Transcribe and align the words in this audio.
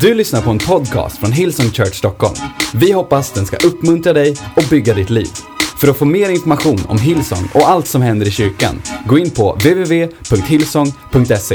Du 0.00 0.14
lyssnar 0.14 0.42
på 0.42 0.50
en 0.50 0.58
podcast 0.58 1.18
från 1.18 1.32
Hillsong 1.32 1.70
Church 1.70 1.94
Stockholm. 1.94 2.34
Vi 2.74 2.92
hoppas 2.92 3.32
den 3.32 3.46
ska 3.46 3.56
uppmuntra 3.56 4.12
dig 4.12 4.36
och 4.56 4.62
bygga 4.70 4.94
ditt 4.94 5.10
liv. 5.10 5.28
För 5.80 5.88
att 5.88 5.98
få 5.98 6.04
mer 6.04 6.30
information 6.30 6.80
om 6.88 6.98
Hillsong 6.98 7.48
och 7.54 7.68
allt 7.68 7.88
som 7.88 8.02
händer 8.02 8.26
i 8.26 8.30
kyrkan, 8.30 8.82
gå 9.08 9.18
in 9.18 9.30
på 9.30 9.52
www.hillsong.se. 9.52 11.54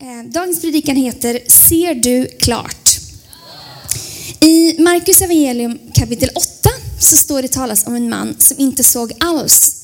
Eh, 0.00 0.30
dagens 0.34 0.60
predikan 0.60 0.96
heter 0.96 1.38
Ser 1.46 1.94
du 1.94 2.28
klart? 2.40 2.88
I 4.40 4.82
Markus 4.82 5.22
evangelium 5.22 5.78
kapitel 5.94 6.28
8 6.34 6.44
så 6.98 7.16
står 7.16 7.42
det 7.42 7.48
talas 7.48 7.86
om 7.86 7.94
en 7.94 8.08
man 8.08 8.34
som 8.38 8.58
inte 8.58 8.84
såg 8.84 9.12
alls 9.20 9.81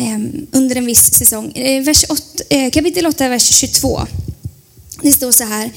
Ehm, 0.00 0.46
under 0.52 0.76
en 0.76 0.86
viss 0.86 1.14
säsong. 1.14 1.52
Eh, 1.52 1.82
vers 1.82 2.04
8, 2.08 2.22
eh, 2.48 2.70
kapitel 2.70 3.06
8, 3.06 3.28
vers 3.28 3.60
22. 3.60 4.06
Det 5.02 5.12
står 5.12 5.32
så 5.32 5.44
här. 5.44 5.70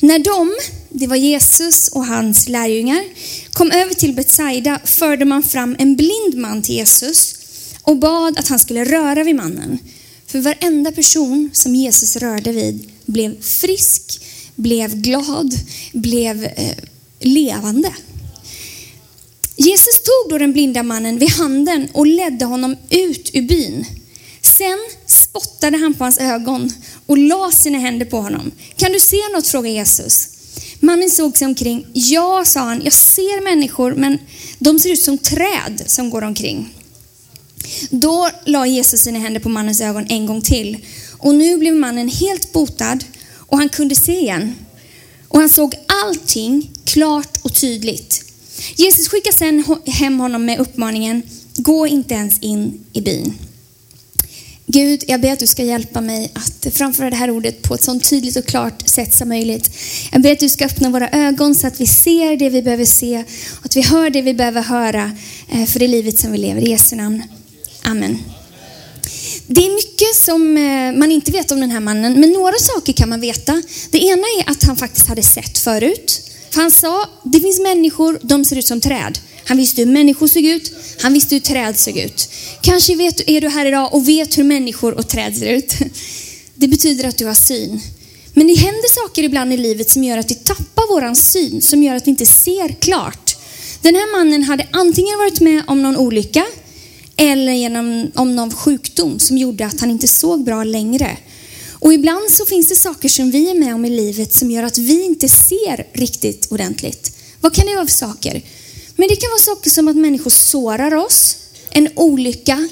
När 0.00 0.18
de, 0.18 0.54
det 0.90 1.06
var 1.06 1.16
Jesus 1.16 1.88
och 1.88 2.06
hans 2.06 2.48
lärjungar, 2.48 3.04
kom 3.52 3.70
över 3.70 3.94
till 3.94 4.14
Betsaida 4.14 4.80
förde 4.84 5.24
man 5.24 5.42
fram 5.42 5.76
en 5.78 5.96
blind 5.96 6.34
man 6.34 6.62
till 6.62 6.74
Jesus 6.74 7.34
och 7.82 7.96
bad 7.96 8.38
att 8.38 8.48
han 8.48 8.58
skulle 8.58 8.84
röra 8.84 9.24
vid 9.24 9.36
mannen. 9.36 9.78
För 10.26 10.38
varenda 10.38 10.92
person 10.92 11.50
som 11.52 11.74
Jesus 11.74 12.16
rörde 12.16 12.52
vid 12.52 12.90
blev 13.06 13.42
frisk, 13.42 14.20
blev 14.54 14.96
glad, 14.96 15.54
blev 15.92 16.44
eh, 16.44 16.76
levande. 17.20 17.92
Tog 20.26 20.32
då 20.32 20.38
den 20.38 20.52
blinda 20.52 20.82
mannen 20.82 21.18
vid 21.18 21.30
handen 21.30 21.88
och 21.92 22.06
ledde 22.06 22.44
honom 22.44 22.76
ut 22.90 23.30
ur 23.32 23.42
byn. 23.42 23.84
Sen 24.42 24.78
spottade 25.06 25.76
han 25.76 25.94
på 25.94 26.04
hans 26.04 26.18
ögon 26.18 26.70
och 27.06 27.18
la 27.18 27.50
sina 27.50 27.78
händer 27.78 28.06
på 28.06 28.20
honom. 28.20 28.50
Kan 28.76 28.92
du 28.92 29.00
se 29.00 29.16
något? 29.34 29.46
frågade 29.46 29.74
Jesus. 29.74 30.28
Mannen 30.80 31.10
såg 31.10 31.36
sig 31.36 31.46
omkring. 31.46 31.86
Ja, 31.92 32.42
sa 32.46 32.60
han, 32.60 32.80
jag 32.84 32.92
ser 32.92 33.44
människor 33.44 33.94
men 33.94 34.18
de 34.58 34.78
ser 34.78 34.92
ut 34.92 35.02
som 35.02 35.18
träd 35.18 35.82
som 35.86 36.10
går 36.10 36.22
omkring. 36.22 36.74
Då 37.90 38.30
la 38.44 38.66
Jesus 38.66 39.00
sina 39.00 39.18
händer 39.18 39.40
på 39.40 39.48
mannens 39.48 39.80
ögon 39.80 40.06
en 40.08 40.26
gång 40.26 40.42
till 40.42 40.86
och 41.18 41.34
nu 41.34 41.56
blev 41.56 41.74
mannen 41.74 42.08
helt 42.08 42.52
botad 42.52 42.98
och 43.36 43.58
han 43.58 43.68
kunde 43.68 43.94
se 43.94 44.18
igen. 44.18 44.54
Och 45.28 45.40
han 45.40 45.48
såg 45.48 45.74
allting 46.04 46.70
klart 46.84 47.38
och 47.42 47.54
tydligt. 47.54 48.25
Jesus 48.74 49.08
skickar 49.08 49.32
sen 49.32 49.64
hem 49.86 50.20
honom 50.20 50.44
med 50.44 50.58
uppmaningen, 50.58 51.22
gå 51.56 51.86
inte 51.86 52.14
ens 52.14 52.38
in 52.38 52.84
i 52.92 53.00
byn. 53.00 53.34
Gud, 54.68 55.04
jag 55.06 55.20
ber 55.20 55.32
att 55.32 55.38
du 55.38 55.46
ska 55.46 55.62
hjälpa 55.62 56.00
mig 56.00 56.30
att 56.34 56.74
framföra 56.74 57.10
det 57.10 57.16
här 57.16 57.30
ordet 57.30 57.62
på 57.62 57.74
ett 57.74 57.82
så 57.82 58.00
tydligt 58.00 58.36
och 58.36 58.46
klart 58.46 58.88
sätt 58.88 59.14
som 59.14 59.28
möjligt. 59.28 59.70
Jag 60.12 60.22
ber 60.22 60.32
att 60.32 60.40
du 60.40 60.48
ska 60.48 60.66
öppna 60.66 60.90
våra 60.90 61.08
ögon 61.08 61.54
så 61.54 61.66
att 61.66 61.80
vi 61.80 61.86
ser 61.86 62.36
det 62.36 62.50
vi 62.50 62.62
behöver 62.62 62.84
se 62.84 63.24
och 63.58 63.66
att 63.66 63.76
vi 63.76 63.82
hör 63.82 64.10
det 64.10 64.22
vi 64.22 64.34
behöver 64.34 64.62
höra 64.62 65.16
eh, 65.48 65.66
för 65.66 65.78
det 65.78 65.88
livet 65.88 66.18
som 66.18 66.32
vi 66.32 66.38
lever. 66.38 66.60
I 66.60 66.70
Jesu 66.70 66.96
namn. 66.96 67.22
Amen. 67.82 68.18
Det 69.46 69.66
är 69.66 69.74
mycket 69.74 70.14
som 70.24 70.56
eh, 70.56 70.98
man 70.98 71.12
inte 71.12 71.32
vet 71.32 71.50
om 71.50 71.60
den 71.60 71.70
här 71.70 71.80
mannen, 71.80 72.20
men 72.20 72.32
några 72.32 72.58
saker 72.58 72.92
kan 72.92 73.08
man 73.08 73.20
veta. 73.20 73.62
Det 73.90 73.98
ena 73.98 74.22
är 74.40 74.50
att 74.50 74.62
han 74.62 74.76
faktiskt 74.76 75.06
hade 75.06 75.22
sett 75.22 75.58
förut. 75.58 76.22
För 76.56 76.62
han 76.62 76.70
sa, 76.70 77.08
det 77.22 77.40
finns 77.40 77.60
människor, 77.60 78.18
de 78.22 78.44
ser 78.44 78.58
ut 78.58 78.66
som 78.66 78.80
träd. 78.80 79.18
Han 79.44 79.56
visste 79.56 79.82
hur 79.82 79.92
människor 79.92 80.26
såg 80.26 80.44
ut, 80.44 80.72
han 81.02 81.12
visste 81.12 81.34
hur 81.34 81.40
träd 81.40 81.78
såg 81.78 81.96
ut. 81.96 82.28
Kanske 82.60 82.96
vet, 82.96 83.28
är 83.28 83.40
du 83.40 83.48
här 83.48 83.66
idag 83.66 83.94
och 83.94 84.08
vet 84.08 84.38
hur 84.38 84.44
människor 84.44 84.94
och 84.94 85.08
träd 85.08 85.36
ser 85.36 85.46
ut. 85.46 85.74
Det 86.54 86.68
betyder 86.68 87.08
att 87.08 87.18
du 87.18 87.26
har 87.26 87.34
syn. 87.34 87.80
Men 88.34 88.46
det 88.46 88.54
händer 88.54 89.04
saker 89.04 89.22
ibland 89.22 89.52
i 89.52 89.56
livet 89.56 89.90
som 89.90 90.04
gör 90.04 90.18
att 90.18 90.30
vi 90.30 90.34
tappar 90.34 90.88
våran 90.88 91.16
syn, 91.16 91.62
som 91.62 91.82
gör 91.82 91.94
att 91.94 92.06
vi 92.06 92.10
inte 92.10 92.26
ser 92.26 92.68
klart. 92.68 93.36
Den 93.82 93.94
här 93.94 94.18
mannen 94.18 94.42
hade 94.42 94.66
antingen 94.70 95.18
varit 95.18 95.40
med 95.40 95.62
om 95.66 95.82
någon 95.82 95.96
olycka 95.96 96.46
eller 97.16 97.52
genom, 97.52 98.10
om 98.14 98.36
någon 98.36 98.50
sjukdom 98.50 99.18
som 99.18 99.38
gjorde 99.38 99.66
att 99.66 99.80
han 99.80 99.90
inte 99.90 100.08
såg 100.08 100.44
bra 100.44 100.64
längre. 100.64 101.16
Och 101.86 101.92
ibland 101.92 102.30
så 102.30 102.46
finns 102.46 102.68
det 102.68 102.74
saker 102.74 103.08
som 103.08 103.30
vi 103.30 103.50
är 103.50 103.54
med 103.54 103.74
om 103.74 103.84
i 103.84 103.90
livet 103.90 104.32
som 104.32 104.50
gör 104.50 104.62
att 104.62 104.78
vi 104.78 105.04
inte 105.04 105.28
ser 105.28 105.86
riktigt 105.92 106.52
ordentligt. 106.52 107.12
Vad 107.40 107.54
kan 107.54 107.66
det 107.66 107.74
vara 107.74 107.86
för 107.86 107.92
saker? 107.92 108.42
Men 108.96 109.08
det 109.08 109.16
kan 109.16 109.30
vara 109.30 109.56
saker 109.56 109.70
som 109.70 109.88
att 109.88 109.96
människor 109.96 110.30
sårar 110.30 110.94
oss, 110.94 111.36
en 111.70 111.88
olycka, 111.96 112.68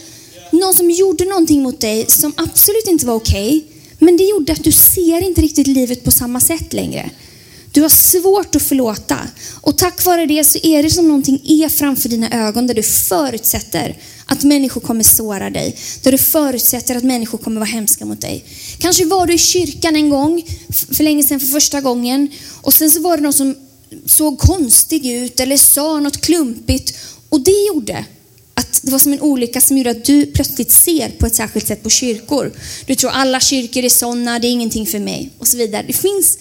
någon 0.52 0.74
som 0.74 0.90
gjorde 0.90 1.24
någonting 1.24 1.62
mot 1.62 1.80
dig 1.80 2.06
som 2.08 2.32
absolut 2.36 2.86
inte 2.86 3.06
var 3.06 3.14
okej, 3.14 3.56
okay, 3.56 3.62
men 3.98 4.16
det 4.16 4.24
gjorde 4.24 4.52
att 4.52 4.64
du 4.64 4.72
ser 4.72 5.24
inte 5.24 5.40
riktigt 5.40 5.66
livet 5.66 6.04
på 6.04 6.10
samma 6.10 6.40
sätt 6.40 6.72
längre. 6.72 7.10
Du 7.72 7.82
har 7.82 7.88
svårt 7.88 8.56
att 8.56 8.62
förlåta 8.62 9.18
och 9.60 9.78
tack 9.78 10.04
vare 10.04 10.26
det 10.26 10.44
så 10.44 10.58
är 10.62 10.82
det 10.82 10.90
som 10.90 11.08
någonting 11.08 11.40
är 11.44 11.68
framför 11.68 12.08
dina 12.08 12.30
ögon 12.30 12.66
där 12.66 12.74
du 12.74 12.82
förutsätter 12.82 13.96
att 14.26 14.44
människor 14.44 14.80
kommer 14.80 15.04
såra 15.04 15.50
dig. 15.50 15.76
Där 16.02 16.12
du 16.12 16.18
förutsätter 16.18 16.96
att 16.96 17.04
människor 17.04 17.38
kommer 17.38 17.60
vara 17.60 17.70
hemska 17.70 18.04
mot 18.04 18.20
dig. 18.20 18.44
Kanske 18.78 19.04
var 19.04 19.26
du 19.26 19.34
i 19.34 19.38
kyrkan 19.38 19.96
en 19.96 20.10
gång, 20.10 20.42
för 20.92 21.04
länge 21.04 21.22
sedan 21.22 21.40
för 21.40 21.46
första 21.46 21.80
gången. 21.80 22.28
Och 22.62 22.74
sen 22.74 22.90
så 22.90 23.00
var 23.00 23.16
det 23.16 23.22
någon 23.22 23.32
som 23.32 23.54
såg 24.06 24.38
konstig 24.38 25.06
ut 25.06 25.40
eller 25.40 25.56
sa 25.56 26.00
något 26.00 26.20
klumpigt. 26.20 26.98
Och 27.28 27.40
det 27.40 27.66
gjorde 27.66 28.04
att 28.54 28.80
det 28.82 28.90
var 28.90 28.98
som 28.98 29.12
en 29.12 29.20
olycka 29.20 29.60
som 29.60 29.78
gjorde 29.78 29.90
att 29.90 30.04
du 30.04 30.26
plötsligt 30.26 30.72
ser 30.72 31.08
på 31.08 31.26
ett 31.26 31.34
särskilt 31.34 31.66
sätt 31.66 31.82
på 31.82 31.90
kyrkor. 31.90 32.52
Du 32.86 32.94
tror 32.94 33.10
alla 33.10 33.40
kyrkor 33.40 33.84
är 33.84 33.88
sådana, 33.88 34.38
det 34.38 34.46
är 34.46 34.50
ingenting 34.50 34.86
för 34.86 34.98
mig 34.98 35.30
och 35.38 35.48
så 35.48 35.56
vidare. 35.56 35.84
Det 35.86 35.92
finns 35.92 36.38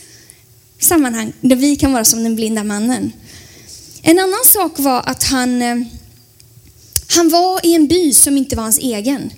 sammanhang 0.79 1.33
där 1.41 1.55
vi 1.55 1.75
kan 1.75 1.93
vara 1.93 2.05
som 2.05 2.23
den 2.23 2.35
blinda 2.35 2.63
mannen. 2.63 3.11
En 4.01 4.19
annan 4.19 4.43
sak 4.45 4.71
var 4.75 5.03
att 5.05 5.23
han 5.23 5.61
eh, 5.61 5.75
han 7.15 7.29
var 7.29 7.65
i 7.65 7.75
en 7.75 7.87
by 7.87 8.13
som 8.13 8.37
inte 8.37 8.55
var 8.55 8.63
hans 8.63 8.77
egen. 8.77 9.31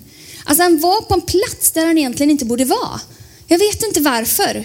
Alltså 0.44 0.62
han 0.62 0.80
var 0.80 1.00
på 1.00 1.14
en 1.14 1.20
plats 1.20 1.70
där 1.70 1.86
han 1.86 1.98
egentligen 1.98 2.30
inte 2.30 2.44
borde 2.44 2.64
vara. 2.64 3.00
Jag 3.46 3.58
vet 3.58 3.82
inte 3.82 4.00
varför. 4.00 4.64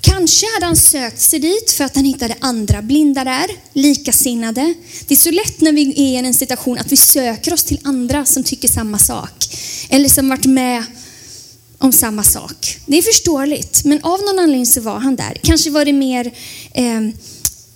Kanske 0.00 0.46
hade 0.54 0.66
han 0.66 0.76
sökt 0.76 1.20
sig 1.20 1.38
dit 1.38 1.70
för 1.70 1.84
att 1.84 1.96
han 1.96 2.04
hittade 2.04 2.36
andra 2.40 2.82
blinda 2.82 3.24
där, 3.24 3.46
likasinnade. 3.72 4.74
Det 5.06 5.14
är 5.14 5.18
så 5.18 5.30
lätt 5.30 5.60
när 5.60 5.72
vi 5.72 5.90
är 5.90 6.22
i 6.22 6.26
en 6.26 6.34
situation 6.34 6.78
att 6.78 6.92
vi 6.92 6.96
söker 6.96 7.52
oss 7.52 7.64
till 7.64 7.80
andra 7.84 8.24
som 8.24 8.44
tycker 8.44 8.68
samma 8.68 8.98
sak. 8.98 9.56
Eller 9.90 10.08
som 10.08 10.28
varit 10.28 10.44
med 10.44 10.84
om 11.78 11.92
samma 11.92 12.22
sak. 12.22 12.78
Det 12.86 12.98
är 12.98 13.02
förståeligt, 13.02 13.84
men 13.84 14.04
av 14.04 14.20
någon 14.20 14.38
anledning 14.38 14.66
så 14.66 14.80
var 14.80 14.98
han 14.98 15.16
där. 15.16 15.40
Kanske 15.42 15.70
var 15.70 15.84
det 15.84 15.92
mer 15.92 16.34
eh, 16.74 17.00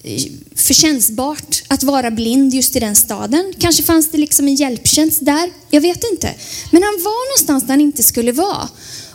Eh, 0.08 0.22
förtjänstbart 0.54 1.62
att 1.68 1.82
vara 1.82 2.10
blind 2.10 2.54
just 2.54 2.76
i 2.76 2.80
den 2.80 2.96
staden. 2.96 3.54
Kanske 3.58 3.82
fanns 3.82 4.10
det 4.10 4.18
liksom 4.18 4.48
en 4.48 4.54
hjälptjänst 4.54 5.24
där. 5.24 5.50
Jag 5.70 5.80
vet 5.80 6.04
inte. 6.12 6.34
Men 6.72 6.82
han 6.82 6.94
var 7.04 7.28
någonstans 7.28 7.62
där 7.62 7.70
han 7.70 7.80
inte 7.80 8.02
skulle 8.02 8.32
vara. 8.32 8.68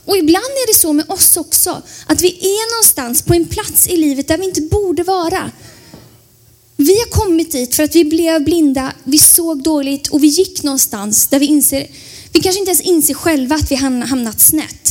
Och 0.05 0.17
ibland 0.17 0.43
är 0.45 0.73
det 0.73 0.79
så 0.79 0.93
med 0.93 1.09
oss 1.09 1.37
också, 1.37 1.81
att 2.07 2.21
vi 2.21 2.27
är 2.27 2.75
någonstans 2.75 3.21
på 3.21 3.33
en 3.33 3.45
plats 3.45 3.87
i 3.87 3.97
livet 3.97 4.27
där 4.27 4.37
vi 4.37 4.45
inte 4.45 4.61
borde 4.61 5.03
vara. 5.03 5.51
Vi 6.77 6.99
har 6.99 7.09
kommit 7.09 7.51
dit 7.51 7.75
för 7.75 7.83
att 7.83 7.95
vi 7.95 8.05
blev 8.05 8.43
blinda, 8.43 8.93
vi 9.03 9.17
såg 9.17 9.63
dåligt 9.63 10.07
och 10.07 10.23
vi 10.23 10.27
gick 10.27 10.63
någonstans 10.63 11.27
där 11.27 11.39
vi 11.39 11.45
inser, 11.45 11.87
vi 12.31 12.39
kanske 12.39 12.59
inte 12.59 12.71
ens 12.71 12.81
inser 12.81 13.13
själva 13.13 13.55
att 13.55 13.71
vi 13.71 13.75
hamnat 13.75 14.41
snett. 14.41 14.89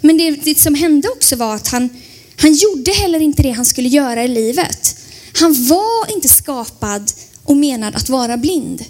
Men 0.00 0.18
det, 0.18 0.30
det 0.30 0.58
som 0.58 0.74
hände 0.74 1.08
också 1.08 1.36
var 1.36 1.54
att 1.54 1.68
han, 1.68 1.88
han 2.36 2.54
gjorde 2.54 2.92
heller 2.92 3.20
inte 3.20 3.42
det 3.42 3.50
han 3.50 3.64
skulle 3.64 3.88
göra 3.88 4.24
i 4.24 4.28
livet. 4.28 4.93
Han 5.36 5.66
var 5.68 6.14
inte 6.14 6.28
skapad 6.28 7.12
och 7.44 7.56
menad 7.56 7.94
att 7.94 8.08
vara 8.08 8.36
blind. 8.36 8.84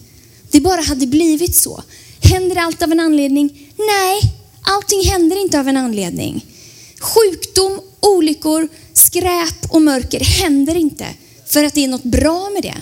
Det 0.50 0.60
bara 0.60 0.81
hade 0.81 1.06
blivit 1.06 1.56
så. 1.56 1.82
Händer 2.21 2.56
allt 2.56 2.82
av 2.82 2.93
en 2.93 3.00
anledning? 3.00 3.72
Nej, 3.77 4.21
allting 4.62 5.05
händer 5.05 5.43
inte 5.43 5.60
av 5.60 5.69
en 5.69 5.77
anledning. 5.77 6.47
Sjukdom, 7.00 7.81
olyckor, 8.00 8.69
skräp 8.93 9.70
och 9.70 9.82
mörker 9.82 10.20
händer 10.20 10.75
inte 10.75 11.06
för 11.46 11.64
att 11.64 11.75
det 11.75 11.85
är 11.85 11.88
något 11.88 12.05
bra 12.05 12.50
med 12.50 12.62
det. 12.62 12.76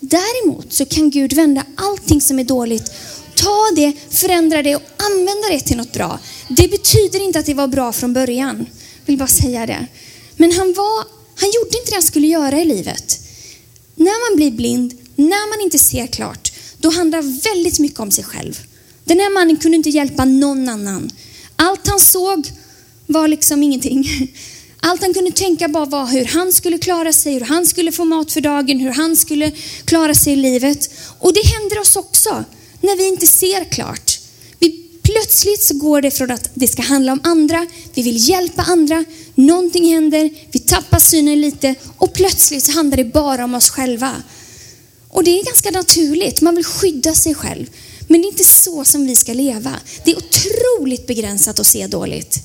Däremot 0.00 0.72
så 0.72 0.84
kan 0.84 1.10
Gud 1.10 1.32
vända 1.32 1.64
allting 1.76 2.20
som 2.20 2.38
är 2.38 2.44
dåligt, 2.44 2.92
ta 3.34 3.70
det, 3.76 3.92
förändra 4.10 4.62
det 4.62 4.76
och 4.76 4.82
använda 4.96 5.48
det 5.50 5.60
till 5.60 5.76
något 5.76 5.92
bra. 5.92 6.18
Det 6.48 6.70
betyder 6.70 7.20
inte 7.20 7.38
att 7.38 7.46
det 7.46 7.54
var 7.54 7.68
bra 7.68 7.92
från 7.92 8.12
början. 8.12 8.56
Jag 9.00 9.06
vill 9.06 9.18
bara 9.18 9.28
säga 9.28 9.66
det. 9.66 9.86
Men 10.36 10.52
han 10.52 10.74
var 10.76 11.21
han 11.36 11.50
gjorde 11.54 11.78
inte 11.78 11.90
det 11.90 11.94
han 11.94 12.02
skulle 12.02 12.26
göra 12.26 12.60
i 12.60 12.64
livet. 12.64 13.20
När 13.94 14.30
man 14.30 14.36
blir 14.36 14.50
blind, 14.50 14.94
när 15.16 15.48
man 15.50 15.64
inte 15.64 15.78
ser 15.78 16.06
klart, 16.06 16.52
då 16.78 16.90
handlar 16.90 17.22
väldigt 17.22 17.78
mycket 17.78 18.00
om 18.00 18.10
sig 18.10 18.24
själv. 18.24 18.60
Den 19.04 19.20
här 19.20 19.34
mannen 19.34 19.56
kunde 19.56 19.76
inte 19.76 19.90
hjälpa 19.90 20.24
någon 20.24 20.68
annan. 20.68 21.10
Allt 21.56 21.86
han 21.86 22.00
såg 22.00 22.50
var 23.06 23.28
liksom 23.28 23.62
ingenting. 23.62 24.08
Allt 24.80 25.02
han 25.02 25.14
kunde 25.14 25.32
tänka 25.32 25.68
bara 25.68 25.84
var 25.84 26.06
hur 26.06 26.24
han 26.24 26.52
skulle 26.52 26.78
klara 26.78 27.12
sig, 27.12 27.32
hur 27.34 27.40
han 27.40 27.66
skulle 27.66 27.92
få 27.92 28.04
mat 28.04 28.32
för 28.32 28.40
dagen, 28.40 28.80
hur 28.80 28.90
han 28.90 29.16
skulle 29.16 29.50
klara 29.84 30.14
sig 30.14 30.32
i 30.32 30.36
livet. 30.36 30.90
Och 31.18 31.32
det 31.34 31.46
händer 31.46 31.80
oss 31.80 31.96
också 31.96 32.44
när 32.80 32.96
vi 32.96 33.08
inte 33.08 33.26
ser 33.26 33.64
klart. 33.64 34.11
Plötsligt 35.02 35.62
så 35.62 35.74
går 35.74 36.00
det 36.00 36.10
från 36.10 36.30
att 36.30 36.50
det 36.54 36.68
ska 36.68 36.82
handla 36.82 37.12
om 37.12 37.20
andra, 37.22 37.66
vi 37.94 38.02
vill 38.02 38.28
hjälpa 38.28 38.62
andra, 38.62 39.04
någonting 39.34 39.92
händer, 39.94 40.30
vi 40.50 40.58
tappar 40.58 40.98
synen 40.98 41.40
lite 41.40 41.74
och 41.98 42.12
plötsligt 42.12 42.64
så 42.64 42.72
handlar 42.72 42.96
det 42.96 43.04
bara 43.04 43.44
om 43.44 43.54
oss 43.54 43.70
själva. 43.70 44.22
Och 45.08 45.24
det 45.24 45.40
är 45.40 45.44
ganska 45.44 45.70
naturligt, 45.70 46.40
man 46.40 46.54
vill 46.54 46.64
skydda 46.64 47.14
sig 47.14 47.34
själv. 47.34 47.66
Men 48.08 48.20
det 48.20 48.26
är 48.26 48.30
inte 48.30 48.44
så 48.44 48.84
som 48.84 49.06
vi 49.06 49.16
ska 49.16 49.32
leva. 49.32 49.74
Det 50.04 50.10
är 50.10 50.16
otroligt 50.16 51.06
begränsat 51.06 51.60
att 51.60 51.66
se 51.66 51.86
dåligt. 51.86 52.38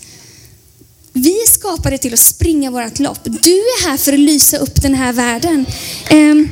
Vi 1.14 1.42
är 1.42 1.48
skapade 1.48 1.98
till 1.98 2.14
att 2.14 2.20
springa 2.20 2.72
vårt 2.72 3.00
lopp. 3.00 3.20
Du 3.24 3.52
är 3.52 3.90
här 3.90 3.98
för 3.98 4.14
att 4.14 4.20
lysa 4.20 4.58
upp 4.58 4.82
den 4.82 4.94
här 4.94 5.14
världen. 5.14 5.66
Ehm, 6.10 6.50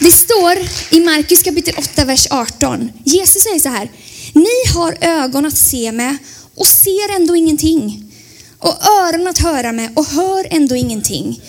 det 0.00 0.12
står 0.12 0.58
i 0.90 1.00
Markus 1.00 1.42
kapitel 1.42 1.74
8, 1.78 2.04
vers 2.04 2.26
18. 2.30 2.92
Jesus 3.04 3.42
säger 3.42 3.58
så 3.58 3.68
här. 3.68 3.90
Ni 4.34 4.72
har 4.74 4.96
ögon 5.00 5.46
att 5.46 5.56
se 5.56 5.92
med 5.92 6.16
och 6.54 6.66
ser 6.66 7.16
ändå 7.16 7.36
ingenting. 7.36 8.12
Och 8.58 8.76
öron 8.88 9.26
att 9.26 9.38
höra 9.38 9.72
med 9.72 9.90
och 9.96 10.06
hör 10.06 10.46
ändå 10.50 10.76
ingenting. 10.76 11.40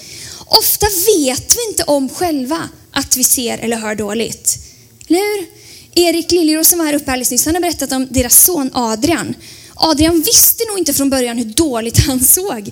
Ofta 0.46 0.86
vet 0.86 1.56
vi 1.56 1.70
inte 1.70 1.84
om 1.84 2.10
själva 2.10 2.70
att 2.92 3.18
vi 3.18 3.24
ser 3.24 3.58
eller 3.58 3.78
hör 3.78 3.96
dåligt. 3.96 4.58
Eller 5.08 5.20
hur? 5.20 5.48
Erik 5.96 6.32
Liljeros 6.32 6.68
som 6.68 6.80
var 6.80 6.86
här 6.86 6.94
uppe 6.94 7.12
alldeles 7.12 7.32
nyss, 7.32 7.46
han 7.46 7.56
har 7.56 7.62
berättat 7.62 7.92
om 7.92 8.08
deras 8.10 8.44
son 8.44 8.70
Adrian. 8.74 9.34
Adrian 9.76 10.22
visste 10.22 10.64
nog 10.68 10.80
inte 10.80 10.94
från 10.94 11.10
början 11.10 11.38
hur 11.38 11.46
dåligt 11.46 11.98
han 12.08 12.20
såg. 12.20 12.72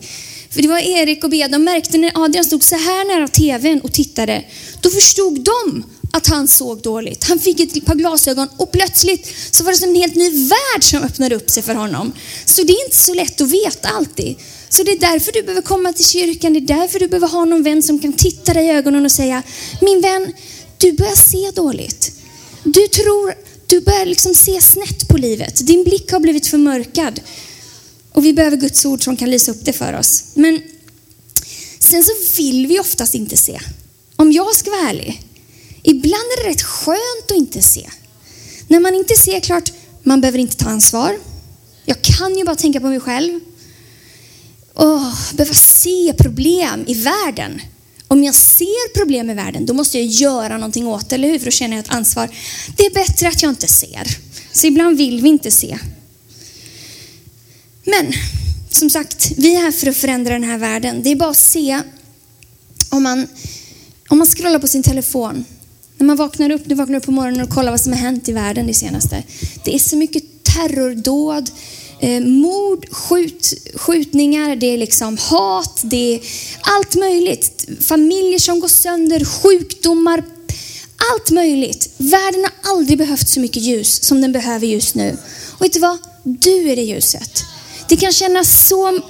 För 0.50 0.62
det 0.62 0.68
var 0.68 0.80
Erik 0.80 1.24
och 1.24 1.30
Bea, 1.30 1.48
de 1.48 1.64
märkte 1.64 1.98
när 1.98 2.12
Adrian 2.24 2.46
stod 2.46 2.64
så 2.64 2.76
här 2.76 3.06
nära 3.06 3.28
tvn 3.28 3.82
och 3.82 3.94
tittade, 3.94 4.44
då 4.82 4.90
förstod 4.90 5.40
de 5.44 5.84
att 6.12 6.28
han 6.28 6.48
såg 6.48 6.82
dåligt. 6.82 7.24
Han 7.24 7.40
fick 7.40 7.60
ett 7.60 7.86
par 7.86 7.96
glasögon 7.96 8.48
och 8.58 8.72
plötsligt 8.72 9.34
så 9.52 9.64
var 9.64 9.72
det 9.72 9.78
som 9.78 9.90
en 9.90 9.96
helt 9.96 10.16
ny 10.16 10.30
värld 10.30 10.84
som 10.84 11.04
öppnade 11.04 11.36
upp 11.36 11.50
sig 11.50 11.64
för 11.64 11.76
honom. 11.76 12.12
Så 12.46 12.64
det 12.64 12.74
är 12.74 12.86
inte 12.86 12.98
så 12.98 13.14
lätt 13.14 13.42
att 13.42 13.52
veta 13.52 13.90
alltid. 13.90 14.36
Så 14.70 14.84
det 14.84 14.92
är 14.92 15.00
därför 15.00 15.32
du 15.32 15.42
behöver 15.42 15.62
komma 15.62 15.94
till 15.94 16.06
kyrkan, 16.06 16.54
det 16.54 16.60
är 16.60 16.62
därför 16.80 17.00
du 17.00 17.08
behöver 17.08 17.28
ha 17.28 17.46
någon 17.46 17.64
vän 17.64 17.84
som 17.84 18.00
kan 18.00 18.14
titta 18.14 18.54
dig 18.54 18.66
i 18.66 18.70
ögonen 18.70 19.06
och 19.06 19.12
säga, 19.12 19.44
min 19.82 20.02
vän, 20.02 20.34
du 20.78 20.94
börjar 20.94 21.16
se 21.16 21.52
dåligt. 21.52 22.12
Du 22.64 22.88
tror, 22.88 23.34
du 23.68 23.82
börjar 23.82 24.06
liksom 24.06 24.36
se 24.36 24.62
snett 24.62 25.08
på 25.08 25.18
livet. 25.18 25.68
Din 25.68 25.84
blick 25.84 26.12
har 26.12 26.20
blivit 26.20 26.48
förmörkad. 26.48 27.20
Och 28.14 28.26
vi 28.26 28.34
behöver 28.34 28.58
Guds 28.58 28.86
ord 28.86 29.04
som 29.04 29.18
kan 29.18 29.30
lysa 29.30 29.52
upp 29.52 29.66
det 29.66 29.74
för 29.74 29.94
oss. 29.94 30.24
Men 30.34 30.62
sen 31.80 32.04
så 32.04 32.12
vill 32.38 32.68
vi 32.68 32.80
oftast 32.80 33.16
inte 33.16 33.38
se. 33.38 33.60
Om 34.16 34.32
jag 34.32 34.56
ska 34.56 34.72
vara 34.72 34.90
ärlig, 34.90 35.22
ibland 35.84 36.24
är 36.38 36.44
det 36.44 36.50
rätt 36.50 36.62
skönt 36.62 37.32
att 37.32 37.38
inte 37.38 37.62
se. 37.62 37.90
När 38.68 38.80
man 38.80 38.96
inte 38.96 39.16
ser 39.16 39.40
klart, 39.40 39.72
man 40.04 40.22
behöver 40.22 40.40
inte 40.40 40.58
ta 40.58 40.70
ansvar. 40.70 41.18
Jag 41.86 42.02
kan 42.02 42.38
ju 42.38 42.46
bara 42.46 42.56
tänka 42.56 42.80
på 42.80 42.88
mig 42.88 43.00
själv. 43.00 43.40
Åh, 44.76 45.16
behöva 45.34 45.54
se 45.54 46.14
problem 46.18 46.84
i 46.88 46.94
världen. 46.94 47.62
Om 48.08 48.24
jag 48.24 48.36
ser 48.36 48.94
problem 48.94 49.30
i 49.30 49.34
världen, 49.34 49.66
då 49.66 49.74
måste 49.74 50.00
jag 50.00 50.08
göra 50.08 50.58
någonting 50.58 50.88
åt 50.88 51.10
det, 51.10 51.16
eller 51.16 51.28
hur? 51.28 51.40
För 51.40 51.46
då 51.46 51.52
känner 51.52 51.78
jag 51.78 51.86
ett 51.86 51.92
ansvar. 51.92 52.30
Det 52.78 52.86
är 52.86 52.94
bättre 52.94 53.28
att 53.28 53.42
jag 53.42 53.50
inte 53.50 53.68
ser. 53.68 54.18
Så 54.52 54.68
ibland 54.68 54.98
vill 54.98 55.22
vi 55.22 55.30
inte 55.30 55.52
se. 55.52 55.78
Men 57.90 58.14
som 58.72 58.90
sagt, 58.90 59.32
vi 59.38 59.56
är 59.56 59.62
här 59.62 59.72
för 59.72 59.88
att 59.88 59.98
förändra 59.98 60.34
den 60.34 60.44
här 60.44 60.58
världen. 60.58 61.04
Det 61.04 61.10
är 61.10 61.16
bara 61.16 61.30
att 61.30 61.38
se 61.38 61.82
om 62.90 63.04
man, 63.04 63.28
om 64.10 64.18
man 64.18 64.28
scrollar 64.28 64.60
på 64.60 64.68
sin 64.68 64.84
telefon. 64.84 65.46
När 65.98 66.08
man 66.08 66.18
vaknar 66.18 66.50
upp, 66.50 66.62
du 66.66 66.76
vaknar 66.76 66.98
upp 66.98 67.06
på 67.06 67.12
morgonen 67.12 67.42
och 67.42 67.50
kollar 67.50 67.72
vad 67.72 67.82
som 67.82 67.94
har 67.94 68.00
hänt 68.00 68.30
i 68.30 68.32
världen 68.32 68.68
det 68.68 68.74
senaste. 68.74 69.24
Det 69.66 69.76
är 69.76 69.80
så 69.80 69.98
mycket 69.98 70.24
terrordåd, 70.44 71.52
eh, 72.00 72.22
mord, 72.22 72.86
skjut, 72.92 73.54
skjutningar, 73.76 74.56
det 74.56 74.68
är 74.68 74.78
liksom 74.78 75.18
hat, 75.18 75.82
det 75.84 76.16
är 76.16 76.22
allt 76.62 76.96
möjligt. 76.96 77.70
Familjer 77.80 78.40
som 78.40 78.60
går 78.60 78.68
sönder, 78.68 79.26
sjukdomar, 79.26 80.24
allt 81.14 81.32
möjligt. 81.32 81.90
Världen 81.98 82.42
har 82.44 82.72
aldrig 82.72 82.98
behövt 82.98 83.30
så 83.30 83.40
mycket 83.40 83.64
ljus 83.64 84.04
som 84.04 84.22
den 84.22 84.32
behöver 84.32 84.68
just 84.68 84.96
nu. 84.96 85.18
Och 85.48 85.66
vet 85.66 85.74
du 85.74 85.80
vad? 85.80 85.98
Du 86.24 86.70
är 86.70 86.76
det 86.76 86.82
ljuset. 86.82 87.44
Det 87.90 87.98
kan 87.98 88.12
kännas 88.12 88.68
så 88.68 89.02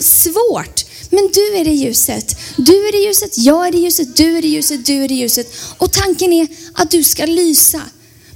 svårt, 0.00 0.84
men 1.10 1.30
du 1.34 1.56
är 1.56 1.64
det 1.64 1.70
ljuset. 1.70 2.36
Du 2.56 2.88
är 2.88 2.92
det 2.92 2.98
ljuset, 2.98 3.38
jag 3.38 3.68
är 3.68 3.72
det 3.72 3.78
ljuset, 3.78 4.16
du 4.16 4.36
är 4.36 4.42
det 4.42 4.48
ljuset, 4.48 4.86
du 4.86 5.04
är 5.04 5.08
det 5.08 5.14
ljuset. 5.14 5.52
Och 5.78 5.92
tanken 5.92 6.32
är 6.32 6.48
att 6.74 6.90
du 6.90 7.04
ska 7.04 7.26
lysa. 7.26 7.82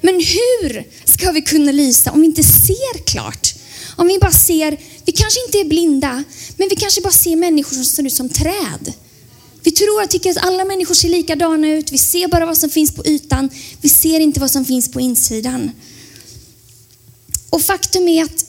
Men 0.01 0.15
hur 0.15 0.85
ska 1.05 1.33
vi 1.33 1.43
kunna 1.43 1.73
lysa 1.73 2.13
om 2.13 2.21
vi 2.21 2.27
inte 2.27 2.43
ser 2.43 3.07
klart? 3.07 3.55
Om 3.97 4.07
vi 4.07 4.19
bara 4.19 4.33
ser, 4.33 4.81
vi 5.05 5.13
kanske 5.13 5.41
inte 5.47 5.59
är 5.59 5.65
blinda, 5.65 6.25
men 6.57 6.69
vi 6.69 6.77
kanske 6.77 7.01
bara 7.01 7.13
ser 7.13 7.37
människor 7.37 7.77
som 7.77 7.85
ser 7.85 8.07
ut 8.07 8.13
som 8.13 8.29
träd. 8.29 8.93
Vi 9.63 9.71
tror 9.71 10.03
och 10.03 10.11
tycker 10.11 10.31
att 10.31 10.45
alla 10.45 10.65
människor 10.65 10.95
ser 10.95 11.09
likadana 11.09 11.69
ut. 11.69 11.93
Vi 11.93 11.99
ser 11.99 12.29
bara 12.29 12.47
vad 12.47 12.59
som 12.59 12.71
finns 12.71 12.95
på 12.95 13.07
ytan. 13.07 13.51
Vi 13.81 13.89
ser 13.89 14.21
inte 14.21 14.41
vad 14.41 14.51
som 14.51 14.65
finns 14.65 14.91
på 14.93 15.01
insidan. 15.01 15.71
Och 17.51 17.63
faktum 17.63 18.09
är 18.09 18.25
att 18.25 18.45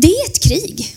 det 0.00 0.08
är 0.08 0.26
ett 0.26 0.42
krig. 0.42 0.96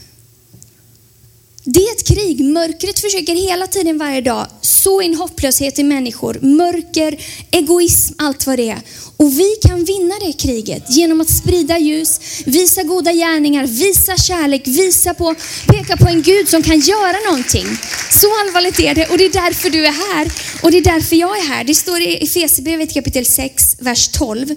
Det 1.63 1.79
är 1.79 1.91
ett 1.91 2.07
krig. 2.07 2.45
Mörkret 2.45 2.99
försöker 2.99 3.35
hela 3.35 3.67
tiden, 3.67 3.97
varje 3.97 4.21
dag, 4.21 4.47
så 4.61 5.01
in 5.01 5.15
hopplöshet 5.15 5.79
i 5.79 5.83
människor. 5.83 6.39
Mörker, 6.41 7.21
egoism, 7.51 8.13
allt 8.17 8.47
vad 8.47 8.59
det 8.59 8.69
är. 8.69 8.81
Och 9.17 9.39
vi 9.39 9.55
kan 9.61 9.83
vinna 9.83 10.15
det 10.25 10.33
kriget 10.33 10.83
genom 10.89 11.21
att 11.21 11.29
sprida 11.29 11.77
ljus, 11.77 12.19
visa 12.45 12.83
goda 12.83 13.13
gärningar, 13.13 13.67
visa 13.67 14.17
kärlek, 14.17 14.67
visa 14.67 15.13
på, 15.13 15.35
peka 15.67 15.97
på 15.97 16.07
en 16.07 16.21
Gud 16.21 16.49
som 16.49 16.63
kan 16.63 16.79
göra 16.79 17.17
någonting. 17.29 17.67
Så 18.11 18.27
allvarligt 18.41 18.79
är 18.79 18.95
det 18.95 19.07
och 19.07 19.17
det 19.17 19.25
är 19.25 19.33
därför 19.33 19.69
du 19.69 19.85
är 19.85 20.13
här 20.13 20.31
och 20.63 20.71
det 20.71 20.77
är 20.77 20.83
därför 20.83 21.15
jag 21.15 21.37
är 21.37 21.43
här. 21.43 21.63
Det 21.63 21.75
står 21.75 22.01
i 22.01 22.23
Efesierbrevet 22.23 22.93
kapitel 22.93 23.25
6, 23.25 23.75
vers 23.79 24.07
12. 24.07 24.47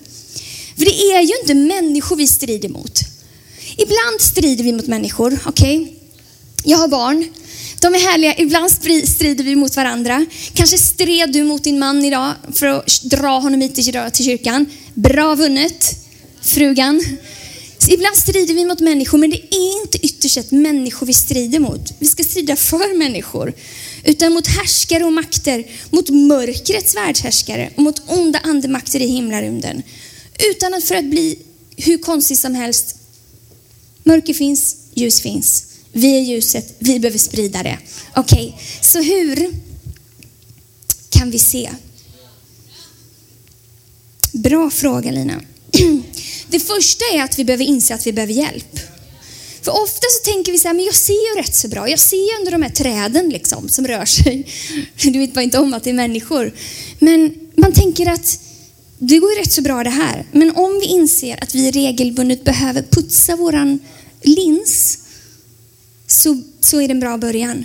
För 0.76 0.85
det 0.85 1.02
är 1.12 1.20
ju 1.20 1.32
inte 1.41 1.55
människor 1.55 2.17
vi 2.17 2.26
strider 2.26 2.69
mot. 2.69 3.14
Ibland 3.76 4.21
strider 4.21 4.65
vi 4.65 4.73
mot 4.73 4.87
människor, 4.87 5.38
okej? 5.47 5.81
Okay? 5.81 5.94
Jag 6.65 6.79
har 6.79 6.88
barn. 6.88 7.29
De 7.81 7.94
är 7.94 7.99
härliga. 7.99 8.35
Ibland 8.38 8.71
strider 9.06 9.44
vi 9.44 9.56
mot 9.56 9.76
varandra. 9.76 10.26
Kanske 10.55 10.79
stred 10.79 11.32
du 11.32 11.44
mot 11.44 11.65
din 11.65 11.79
man 11.79 12.05
idag 12.05 12.32
för 12.53 12.67
att 12.67 13.03
dra 13.03 13.38
honom 13.38 13.61
hit 13.61 13.75
till 13.75 14.25
kyrkan. 14.25 14.67
Bra 14.94 15.35
vunnet, 15.35 15.97
frugan. 16.43 17.05
Så 17.79 17.91
ibland 17.91 18.17
strider 18.17 18.55
vi 18.55 18.65
mot 18.65 18.81
människor, 18.81 19.19
men 19.19 19.31
det 19.31 19.37
är 19.37 19.82
inte 19.82 20.06
ytterst 20.06 20.35
sett 20.35 20.50
människor 20.50 21.06
vi 21.06 21.15
strider 21.15 21.58
mot. 21.58 21.93
Vi 21.99 22.06
ska 22.06 22.25
strida 22.25 22.56
för 22.56 22.99
människor. 22.99 23.53
Utan 24.05 24.32
mot 24.32 24.46
härskare 24.46 25.05
och 25.05 25.13
makter, 25.13 25.65
mot 25.91 26.10
mörkrets 26.10 26.96
världshärskare 26.96 27.70
och 27.77 27.82
mot 27.82 28.03
onda 28.06 28.39
andemakter 28.43 29.01
i 29.01 29.06
himlarymden. 29.06 29.82
Utan 30.51 30.75
att 30.75 30.84
för 30.84 30.94
att 30.94 31.05
bli 31.05 31.39
hur 31.77 31.99
konstig 31.99 32.39
som 32.39 32.55
helst 32.55 32.96
Mörker 34.05 34.34
finns, 34.34 34.77
ljus 34.94 35.20
finns. 35.20 35.65
Vi 35.93 36.17
är 36.17 36.20
ljuset, 36.20 36.75
vi 36.79 37.01
behöver 37.01 37.19
sprida 37.19 37.63
det. 37.63 37.79
Okej, 38.15 38.46
okay, 38.46 38.65
så 38.81 39.03
hur 39.03 39.51
kan 41.11 41.31
vi 41.31 41.39
se? 41.39 41.70
Bra 44.32 44.70
fråga 44.70 45.11
Lina. 45.11 45.41
Det 46.49 46.61
första 46.61 47.05
är 47.13 47.23
att 47.23 47.39
vi 47.39 47.44
behöver 47.44 47.65
inse 47.65 47.94
att 47.94 48.06
vi 48.06 48.13
behöver 48.13 48.32
hjälp. 48.32 48.81
För 49.63 49.82
ofta 49.82 50.06
så 50.11 50.31
tänker 50.31 50.53
vi 50.53 50.58
så 50.58 50.69
här, 50.69 50.75
men 50.75 50.84
jag 50.84 50.94
ser 50.94 51.37
ju 51.37 51.43
rätt 51.43 51.55
så 51.55 51.69
bra. 51.69 51.89
Jag 51.89 51.99
ser 51.99 52.17
ju 52.17 52.39
under 52.39 52.53
de 52.53 52.63
här 52.63 52.70
träden 52.70 53.29
liksom 53.29 53.69
som 53.69 53.87
rör 53.87 54.05
sig. 54.05 54.46
Du 55.03 55.19
vet 55.19 55.34
bara 55.34 55.43
inte 55.43 55.58
om 55.58 55.75
att 55.75 55.84
det 55.84 55.91
är 55.91 55.94
människor. 55.94 56.55
Men 56.99 57.34
man 57.56 57.73
tänker 57.73 58.06
att 58.06 58.41
det 59.08 59.19
går 59.19 59.32
ju 59.32 59.41
rätt 59.41 59.53
så 59.53 59.63
bra 59.63 59.84
det 59.84 59.91
här. 59.91 60.27
Men 60.32 60.56
om 60.56 60.79
vi 60.81 60.87
inser 60.87 61.43
att 61.43 61.55
vi 61.55 61.70
regelbundet 61.70 62.44
behöver 62.44 62.82
putsa 62.82 63.37
våran 63.37 63.79
lins 64.23 64.99
så, 66.06 66.43
så 66.61 66.81
är 66.81 66.89
det 66.89 66.93
en 66.93 67.01
bra 67.01 67.19
början. 67.19 67.65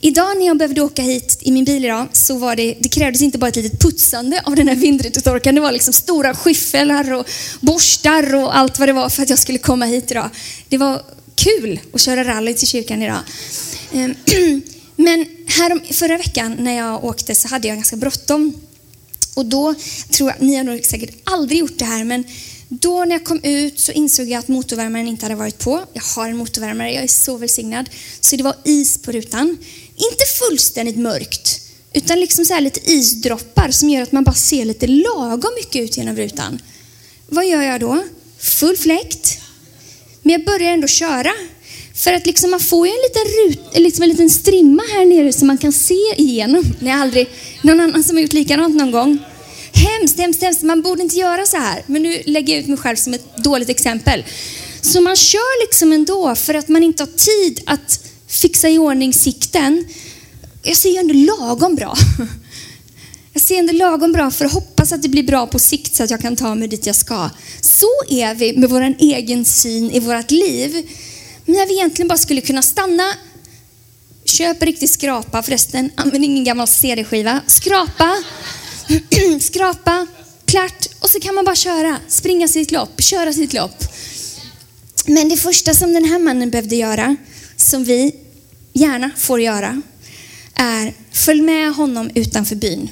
Idag 0.00 0.38
när 0.38 0.46
jag 0.46 0.58
behövde 0.58 0.80
åka 0.80 1.02
hit 1.02 1.38
i 1.40 1.52
min 1.52 1.64
bil 1.64 1.84
idag 1.84 2.06
så 2.12 2.38
var 2.38 2.56
det, 2.56 2.76
det 2.80 2.88
krävdes 2.88 3.22
inte 3.22 3.38
bara 3.38 3.48
ett 3.48 3.56
litet 3.56 3.80
putsande 3.80 4.40
av 4.44 4.56
den 4.56 4.68
här 4.68 4.74
vindrutetorkaren. 4.74 5.54
Det 5.54 5.60
var 5.60 5.72
liksom 5.72 5.94
stora 5.94 6.34
skyfflar 6.34 7.12
och 7.12 7.26
borstar 7.60 8.34
och 8.34 8.58
allt 8.58 8.78
vad 8.78 8.88
det 8.88 8.92
var 8.92 9.08
för 9.08 9.22
att 9.22 9.30
jag 9.30 9.38
skulle 9.38 9.58
komma 9.58 9.84
hit 9.84 10.10
idag. 10.10 10.30
Det 10.68 10.78
var 10.78 11.02
kul 11.34 11.80
att 11.92 12.00
köra 12.00 12.24
rally 12.24 12.54
till 12.54 12.68
kyrkan 12.68 13.02
idag. 13.02 13.20
Ehm, 13.92 14.14
men 14.96 15.26
här, 15.46 15.92
förra 15.92 16.16
veckan 16.16 16.56
när 16.58 16.76
jag 16.76 17.04
åkte 17.04 17.34
så 17.34 17.48
hade 17.48 17.68
jag 17.68 17.76
ganska 17.76 17.96
bråttom. 17.96 18.52
Och 19.36 19.46
då 19.46 19.74
tror 20.10 20.30
jag, 20.30 20.42
ni 20.42 20.56
har 20.56 20.64
nog 20.64 20.84
säkert 20.84 21.14
aldrig 21.24 21.58
gjort 21.58 21.78
det 21.78 21.84
här, 21.84 22.04
men 22.04 22.24
då 22.68 23.04
när 23.04 23.12
jag 23.12 23.24
kom 23.24 23.40
ut 23.42 23.80
så 23.80 23.92
insåg 23.92 24.28
jag 24.28 24.38
att 24.38 24.48
motorvärmaren 24.48 25.08
inte 25.08 25.24
hade 25.24 25.34
varit 25.34 25.58
på. 25.58 25.84
Jag 25.92 26.02
har 26.02 26.28
en 26.28 26.36
motorvärmare, 26.36 26.92
jag 26.92 27.04
är 27.04 27.08
så 27.08 27.36
välsignad. 27.36 27.90
Så 28.20 28.36
det 28.36 28.42
var 28.42 28.56
is 28.64 28.98
på 28.98 29.12
rutan. 29.12 29.56
Inte 29.96 30.24
fullständigt 30.38 30.96
mörkt, 30.96 31.60
utan 31.92 32.20
liksom 32.20 32.44
så 32.44 32.60
lite 32.60 32.90
isdroppar 32.92 33.70
som 33.70 33.90
gör 33.90 34.02
att 34.02 34.12
man 34.12 34.24
bara 34.24 34.34
ser 34.34 34.64
lite 34.64 34.86
lagom 34.86 35.50
mycket 35.56 35.82
ut 35.82 35.96
genom 35.96 36.16
rutan. 36.16 36.62
vad 37.28 37.46
gör 37.46 37.62
jag 37.62 37.80
då? 37.80 38.04
Full 38.38 38.76
fläkt. 38.76 39.38
Men 40.22 40.32
jag 40.32 40.44
börjar 40.44 40.70
ändå 40.70 40.88
köra. 40.88 41.32
För 41.94 42.12
att 42.12 42.26
liksom 42.26 42.50
man 42.50 42.60
får 42.60 42.86
ju 42.86 42.92
en 42.92 42.98
liten, 43.02 43.22
rut, 43.32 43.78
liksom 43.78 44.02
en 44.02 44.08
liten 44.08 44.30
strimma 44.30 44.82
här 44.92 45.04
nere 45.04 45.32
som 45.32 45.46
man 45.46 45.58
kan 45.58 45.72
se 45.72 46.14
igenom. 46.16 46.64
Det 46.80 46.90
aldrig 46.90 47.28
någon 47.66 47.80
annan 47.80 48.04
som 48.04 48.16
har 48.16 48.22
gjort 48.22 48.32
likadant 48.32 48.76
någon 48.76 48.90
gång. 48.90 49.18
Hemskt, 49.72 50.18
hemskt, 50.18 50.42
hemskt. 50.42 50.62
Man 50.62 50.82
borde 50.82 51.02
inte 51.02 51.16
göra 51.16 51.46
så 51.46 51.56
här. 51.56 51.82
Men 51.86 52.02
nu 52.02 52.22
lägger 52.26 52.54
jag 52.54 52.62
ut 52.62 52.68
mig 52.68 52.78
själv 52.78 52.96
som 52.96 53.14
ett 53.14 53.36
dåligt 53.36 53.68
exempel. 53.68 54.24
Så 54.80 55.00
man 55.00 55.16
kör 55.16 55.66
liksom 55.66 55.92
ändå 55.92 56.34
för 56.34 56.54
att 56.54 56.68
man 56.68 56.82
inte 56.82 57.02
har 57.02 57.08
tid 57.16 57.60
att 57.66 58.00
fixa 58.28 58.68
i 58.68 58.78
ordning 58.78 59.12
sikten. 59.12 59.84
Jag 60.62 60.76
ser 60.76 60.90
ju 60.90 60.96
ändå 60.96 61.14
lagom 61.14 61.74
bra. 61.74 61.96
Jag 63.32 63.42
ser 63.42 63.58
ändå 63.58 63.72
lagom 63.72 64.12
bra 64.12 64.30
för 64.30 64.44
att 64.44 64.52
hoppas 64.52 64.92
att 64.92 65.02
det 65.02 65.08
blir 65.08 65.22
bra 65.22 65.46
på 65.46 65.58
sikt 65.58 65.94
så 65.94 66.04
att 66.04 66.10
jag 66.10 66.20
kan 66.20 66.36
ta 66.36 66.54
mig 66.54 66.68
dit 66.68 66.86
jag 66.86 66.96
ska. 66.96 67.30
Så 67.60 67.86
är 68.08 68.34
vi 68.34 68.56
med 68.56 68.70
vår 68.70 68.94
egen 68.98 69.44
syn 69.44 69.90
i 69.90 70.00
vårt 70.00 70.30
liv. 70.30 70.90
Men 71.44 71.56
när 71.56 71.66
vi 71.66 71.74
egentligen 71.74 72.08
bara 72.08 72.18
skulle 72.18 72.40
kunna 72.40 72.62
stanna, 72.62 73.14
köp 74.26 74.62
riktig 74.62 74.90
skrapa 74.90 75.42
förresten, 75.42 75.90
använd 75.94 76.24
ingen 76.24 76.44
gammal 76.44 76.68
CD-skiva. 76.68 77.40
Skrapa, 77.46 78.22
skrapa, 79.40 80.06
klart 80.44 80.86
och 81.00 81.10
så 81.10 81.20
kan 81.20 81.34
man 81.34 81.44
bara 81.44 81.56
köra, 81.56 81.98
springa 82.08 82.48
sitt 82.48 82.70
lopp, 82.70 83.02
köra 83.02 83.32
sitt 83.32 83.52
lopp. 83.52 83.84
Men 85.06 85.28
det 85.28 85.36
första 85.36 85.74
som 85.74 85.92
den 85.92 86.04
här 86.04 86.18
mannen 86.18 86.50
behövde 86.50 86.76
göra, 86.76 87.16
som 87.56 87.84
vi 87.84 88.14
gärna 88.72 89.10
får 89.16 89.40
göra, 89.40 89.82
är 90.54 90.94
följ 91.12 91.40
med 91.40 91.74
honom 91.74 92.10
utanför 92.14 92.56
byn. 92.56 92.88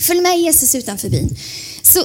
Följ 0.00 0.20
med 0.20 0.38
Jesus 0.38 0.74
utanför 0.74 1.08
byn. 1.08 1.36
Så 1.82 2.00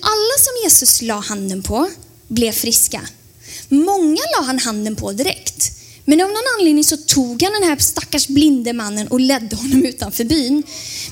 alla 0.00 0.38
som 0.38 0.52
Jesus 0.64 1.02
la 1.02 1.20
handen 1.20 1.62
på 1.62 1.90
blev 2.28 2.52
friska. 2.52 3.00
Många 3.68 4.20
la 4.36 4.44
han 4.46 4.58
handen 4.58 4.96
på 4.96 5.12
direkt. 5.12 5.77
Men 6.08 6.20
av 6.20 6.28
någon 6.28 6.42
anledning 6.58 6.84
så 6.84 6.96
tog 6.96 7.42
han 7.42 7.52
den 7.52 7.62
här 7.62 7.76
stackars 7.76 8.28
blinde 8.28 8.72
mannen 8.72 9.08
och 9.08 9.20
ledde 9.20 9.56
honom 9.56 9.84
utanför 9.84 10.24
byn. 10.24 10.62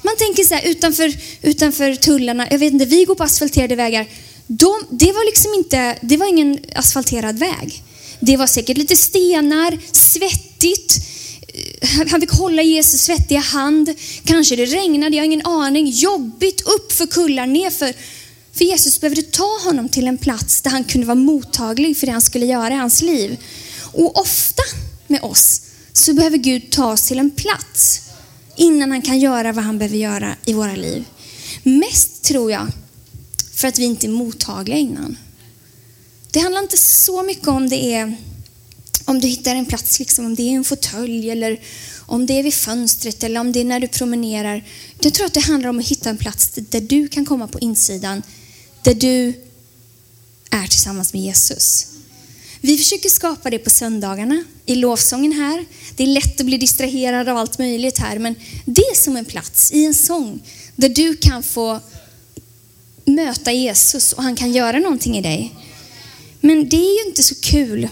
Man 0.02 0.16
tänker 0.16 0.42
så 0.44 0.54
här, 0.54 0.62
utanför, 0.62 1.14
utanför 1.42 1.94
tullarna, 1.94 2.46
jag 2.50 2.58
vet 2.58 2.72
inte, 2.72 2.84
vi 2.84 3.04
går 3.04 3.14
på 3.14 3.24
asfalterade 3.24 3.76
vägar. 3.76 4.06
De, 4.46 4.84
det 4.90 5.12
var 5.12 5.26
liksom 5.26 5.54
inte, 5.54 5.98
det 6.02 6.16
var 6.16 6.26
ingen 6.26 6.58
asfalterad 6.74 7.38
väg. 7.38 7.82
Det 8.20 8.36
var 8.36 8.46
säkert 8.46 8.76
lite 8.76 8.96
stenar, 8.96 9.78
svettigt. 9.92 10.98
Eh, 11.48 12.08
han 12.10 12.20
fick 12.20 12.30
hålla 12.30 12.62
Jesus 12.62 13.00
svettiga 13.00 13.40
hand. 13.40 13.94
Kanske 14.24 14.56
det 14.56 14.66
regnade, 14.66 15.16
jag 15.16 15.22
har 15.22 15.26
ingen 15.26 15.46
aning. 15.46 15.86
Jobbigt, 15.88 16.60
upp 16.60 16.92
för 16.92 17.06
kullar, 17.06 17.46
nerför. 17.46 17.94
För 18.52 18.64
Jesus 18.64 19.00
behövde 19.00 19.22
ta 19.22 19.58
honom 19.64 19.88
till 19.88 20.08
en 20.08 20.18
plats 20.18 20.62
där 20.62 20.70
han 20.70 20.84
kunde 20.84 21.06
vara 21.06 21.14
mottaglig 21.14 21.96
för 21.96 22.06
det 22.06 22.12
han 22.12 22.22
skulle 22.22 22.46
göra 22.46 22.74
i 22.74 22.76
hans 22.76 23.02
liv. 23.02 23.36
Och 23.96 24.20
ofta 24.20 24.62
med 25.06 25.22
oss 25.22 25.60
så 25.92 26.14
behöver 26.14 26.38
Gud 26.38 26.70
ta 26.70 26.92
oss 26.92 27.08
till 27.08 27.18
en 27.18 27.30
plats 27.30 28.02
innan 28.56 28.90
han 28.90 29.02
kan 29.02 29.18
göra 29.18 29.52
vad 29.52 29.64
han 29.64 29.78
behöver 29.78 29.96
göra 29.96 30.36
i 30.44 30.52
våra 30.52 30.76
liv. 30.76 31.04
Mest 31.62 32.22
tror 32.22 32.52
jag 32.52 32.66
för 33.54 33.68
att 33.68 33.78
vi 33.78 33.84
inte 33.84 34.06
är 34.06 34.10
mottagliga 34.10 34.78
innan. 34.78 35.18
Det 36.30 36.40
handlar 36.40 36.62
inte 36.62 36.76
så 36.76 37.22
mycket 37.22 37.48
om 37.48 37.68
det 37.68 37.94
är 37.94 38.16
om 39.04 39.20
du 39.20 39.28
hittar 39.28 39.54
en 39.54 39.66
plats, 39.66 39.98
liksom, 39.98 40.26
om 40.26 40.34
det 40.34 40.42
är 40.42 40.52
en 40.52 40.64
fåtölj 40.64 41.30
eller 41.30 41.60
om 41.98 42.26
det 42.26 42.38
är 42.38 42.42
vid 42.42 42.54
fönstret 42.54 43.24
eller 43.24 43.40
om 43.40 43.52
det 43.52 43.60
är 43.60 43.64
när 43.64 43.80
du 43.80 43.88
promenerar. 43.88 44.64
Jag 45.00 45.14
tror 45.14 45.26
att 45.26 45.34
det 45.34 45.40
handlar 45.40 45.70
om 45.70 45.78
att 45.78 45.88
hitta 45.88 46.10
en 46.10 46.16
plats 46.16 46.50
där 46.54 46.80
du 46.80 47.08
kan 47.08 47.24
komma 47.24 47.48
på 47.48 47.58
insidan, 47.58 48.22
där 48.82 48.94
du 48.94 49.28
är 50.50 50.66
tillsammans 50.66 51.12
med 51.12 51.22
Jesus. 51.22 51.95
Vi 52.60 52.78
försöker 52.78 53.08
skapa 53.08 53.50
det 53.50 53.58
på 53.58 53.70
söndagarna 53.70 54.44
i 54.66 54.74
lovsången 54.74 55.32
här. 55.32 55.64
Det 55.96 56.02
är 56.02 56.06
lätt 56.06 56.40
att 56.40 56.46
bli 56.46 56.58
distraherad 56.58 57.28
av 57.28 57.36
allt 57.36 57.58
möjligt 57.58 57.98
här, 57.98 58.18
men 58.18 58.34
det 58.64 58.82
är 58.82 58.94
som 58.94 59.16
en 59.16 59.24
plats 59.24 59.72
i 59.72 59.84
en 59.84 59.94
sång 59.94 60.42
där 60.76 60.88
du 60.88 61.16
kan 61.16 61.42
få 61.42 61.80
möta 63.04 63.52
Jesus 63.52 64.12
och 64.12 64.22
han 64.22 64.36
kan 64.36 64.52
göra 64.52 64.78
någonting 64.78 65.16
i 65.16 65.22
dig. 65.22 65.54
Men 66.40 66.68
det 66.68 66.76
är 66.76 67.02
ju 67.02 67.08
inte 67.08 67.22
så 67.22 67.34
kul 67.34 67.88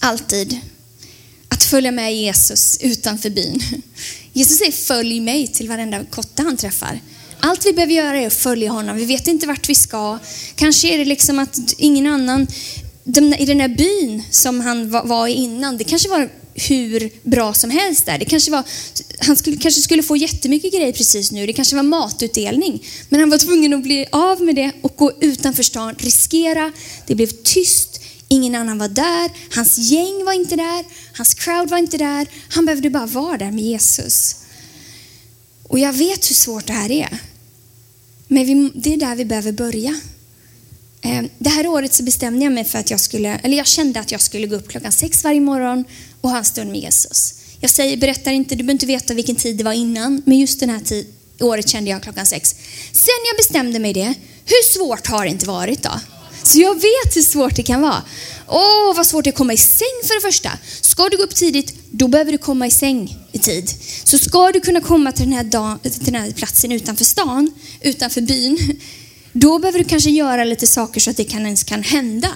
alltid 0.00 0.58
att 1.48 1.64
följa 1.64 1.90
med 1.90 2.16
Jesus 2.16 2.78
utanför 2.80 3.30
byn. 3.30 3.60
Jesus 4.32 4.58
säger 4.58 4.72
följ 4.72 5.20
mig 5.20 5.48
till 5.48 5.68
varenda 5.68 6.04
kotte 6.04 6.42
han 6.42 6.56
träffar. 6.56 7.00
Allt 7.40 7.66
vi 7.66 7.72
behöver 7.72 7.94
göra 7.94 8.20
är 8.20 8.26
att 8.26 8.32
följa 8.32 8.70
honom. 8.70 8.96
Vi 8.96 9.04
vet 9.04 9.26
inte 9.26 9.46
vart 9.46 9.68
vi 9.68 9.74
ska. 9.74 10.18
Kanske 10.54 10.94
är 10.94 10.98
det 10.98 11.04
liksom 11.04 11.38
att 11.38 11.58
ingen 11.78 12.06
annan 12.06 12.46
i 13.38 13.44
den 13.46 13.60
här 13.60 13.68
byn 13.68 14.22
som 14.30 14.60
han 14.60 14.90
var 14.90 15.28
i 15.28 15.32
innan, 15.32 15.76
det 15.76 15.84
kanske 15.84 16.08
var 16.08 16.30
hur 16.54 17.10
bra 17.22 17.54
som 17.54 17.70
helst 17.70 18.06
där. 18.06 18.18
Det 18.18 18.24
kanske 18.24 18.50
var, 18.50 18.62
han 19.18 19.36
skulle, 19.36 19.56
kanske 19.56 19.80
skulle 19.80 20.02
få 20.02 20.16
jättemycket 20.16 20.72
grejer 20.72 20.92
precis 20.92 21.32
nu. 21.32 21.46
Det 21.46 21.52
kanske 21.52 21.76
var 21.76 21.82
matutdelning. 21.82 22.86
Men 23.08 23.20
han 23.20 23.30
var 23.30 23.38
tvungen 23.38 23.74
att 23.74 23.82
bli 23.82 24.06
av 24.12 24.42
med 24.42 24.54
det 24.54 24.72
och 24.82 24.96
gå 24.96 25.12
utanför 25.20 25.62
stan, 25.62 25.94
riskera. 25.98 26.72
Det 27.06 27.14
blev 27.14 27.26
tyst. 27.26 28.00
Ingen 28.28 28.54
annan 28.54 28.78
var 28.78 28.88
där. 28.88 29.30
Hans 29.54 29.78
gäng 29.78 30.24
var 30.24 30.32
inte 30.32 30.56
där. 30.56 30.84
Hans 31.16 31.34
crowd 31.34 31.70
var 31.70 31.78
inte 31.78 31.98
där. 31.98 32.26
Han 32.48 32.66
behövde 32.66 32.90
bara 32.90 33.06
vara 33.06 33.36
där 33.36 33.50
med 33.50 33.64
Jesus. 33.64 34.36
Och 35.62 35.78
jag 35.78 35.92
vet 35.92 36.30
hur 36.30 36.34
svårt 36.34 36.66
det 36.66 36.72
här 36.72 36.90
är. 36.90 37.18
Men 38.28 38.46
vi, 38.46 38.70
det 38.74 38.92
är 38.92 38.96
där 38.96 39.16
vi 39.16 39.24
behöver 39.24 39.52
börja. 39.52 40.00
Eh, 41.04 41.22
det 41.38 41.50
här 41.50 41.66
året 41.66 41.94
så 41.94 42.02
bestämde 42.02 42.44
jag 42.44 42.52
mig 42.52 42.64
för 42.64 42.78
att 42.78 42.90
jag 42.90 43.00
skulle, 43.00 43.28
eller 43.28 43.56
jag 43.56 43.66
kände 43.66 44.00
att 44.00 44.12
jag 44.12 44.20
skulle 44.20 44.46
gå 44.46 44.56
upp 44.56 44.68
klockan 44.68 44.92
sex 44.92 45.24
varje 45.24 45.40
morgon 45.40 45.84
och 46.20 46.30
ha 46.30 46.38
en 46.38 46.44
stund 46.44 46.70
med 46.70 46.80
Jesus. 46.80 47.34
Jag 47.60 47.70
säger, 47.70 47.96
berättar 47.96 48.32
inte, 48.32 48.54
du 48.54 48.58
behöver 48.58 48.72
inte 48.72 48.86
veta 48.86 49.14
vilken 49.14 49.36
tid 49.36 49.56
det 49.56 49.64
var 49.64 49.72
innan, 49.72 50.22
men 50.26 50.38
just 50.38 50.60
den 50.60 50.70
här 50.70 50.80
tid, 50.80 51.06
året 51.40 51.68
kände 51.68 51.90
jag 51.90 52.02
klockan 52.02 52.26
sex. 52.26 52.54
Sen 52.92 53.14
jag 53.30 53.36
bestämde 53.36 53.78
mig 53.78 53.92
det, 53.92 54.14
hur 54.44 54.72
svårt 54.72 55.06
har 55.06 55.24
det 55.24 55.30
inte 55.30 55.46
varit 55.46 55.82
då? 55.82 56.00
Så 56.42 56.60
jag 56.60 56.74
vet 56.74 57.16
hur 57.16 57.22
svårt 57.22 57.56
det 57.56 57.62
kan 57.62 57.82
vara. 57.82 58.02
Åh, 58.48 58.96
vad 58.96 59.06
svårt 59.06 59.24
det 59.24 59.28
är 59.28 59.32
att 59.32 59.38
komma 59.38 59.52
i 59.52 59.56
säng 59.56 60.00
för 60.04 60.14
det 60.14 60.32
första. 60.32 60.50
Ska 60.80 61.08
du 61.08 61.16
gå 61.16 61.22
upp 61.22 61.34
tidigt, 61.34 61.74
då 61.90 62.08
behöver 62.08 62.32
du 62.32 62.38
komma 62.38 62.66
i 62.66 62.70
säng 62.70 63.16
i 63.32 63.38
tid. 63.38 63.70
Så 64.04 64.18
ska 64.18 64.52
du 64.52 64.60
kunna 64.60 64.80
komma 64.80 65.12
till 65.12 65.24
den 65.24 65.32
här, 65.32 65.44
dag, 65.44 65.82
till 65.82 66.04
den 66.04 66.14
här 66.14 66.32
platsen 66.32 66.72
utanför 66.72 67.04
stan, 67.04 67.50
utanför 67.80 68.20
byn, 68.20 68.80
då 69.36 69.58
behöver 69.58 69.78
du 69.78 69.84
kanske 69.84 70.10
göra 70.10 70.44
lite 70.44 70.66
saker 70.66 71.00
så 71.00 71.10
att 71.10 71.16
det 71.16 71.24
kan 71.24 71.44
ens 71.44 71.64
kan 71.64 71.82
hända. 71.82 72.30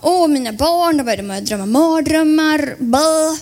Åh, 0.00 0.28
mina 0.28 0.52
barn, 0.52 0.96
de 0.96 1.02
började 1.04 1.40
drömma 1.40 1.66
mardrömmar, 1.66 2.76
Bah 2.78 3.36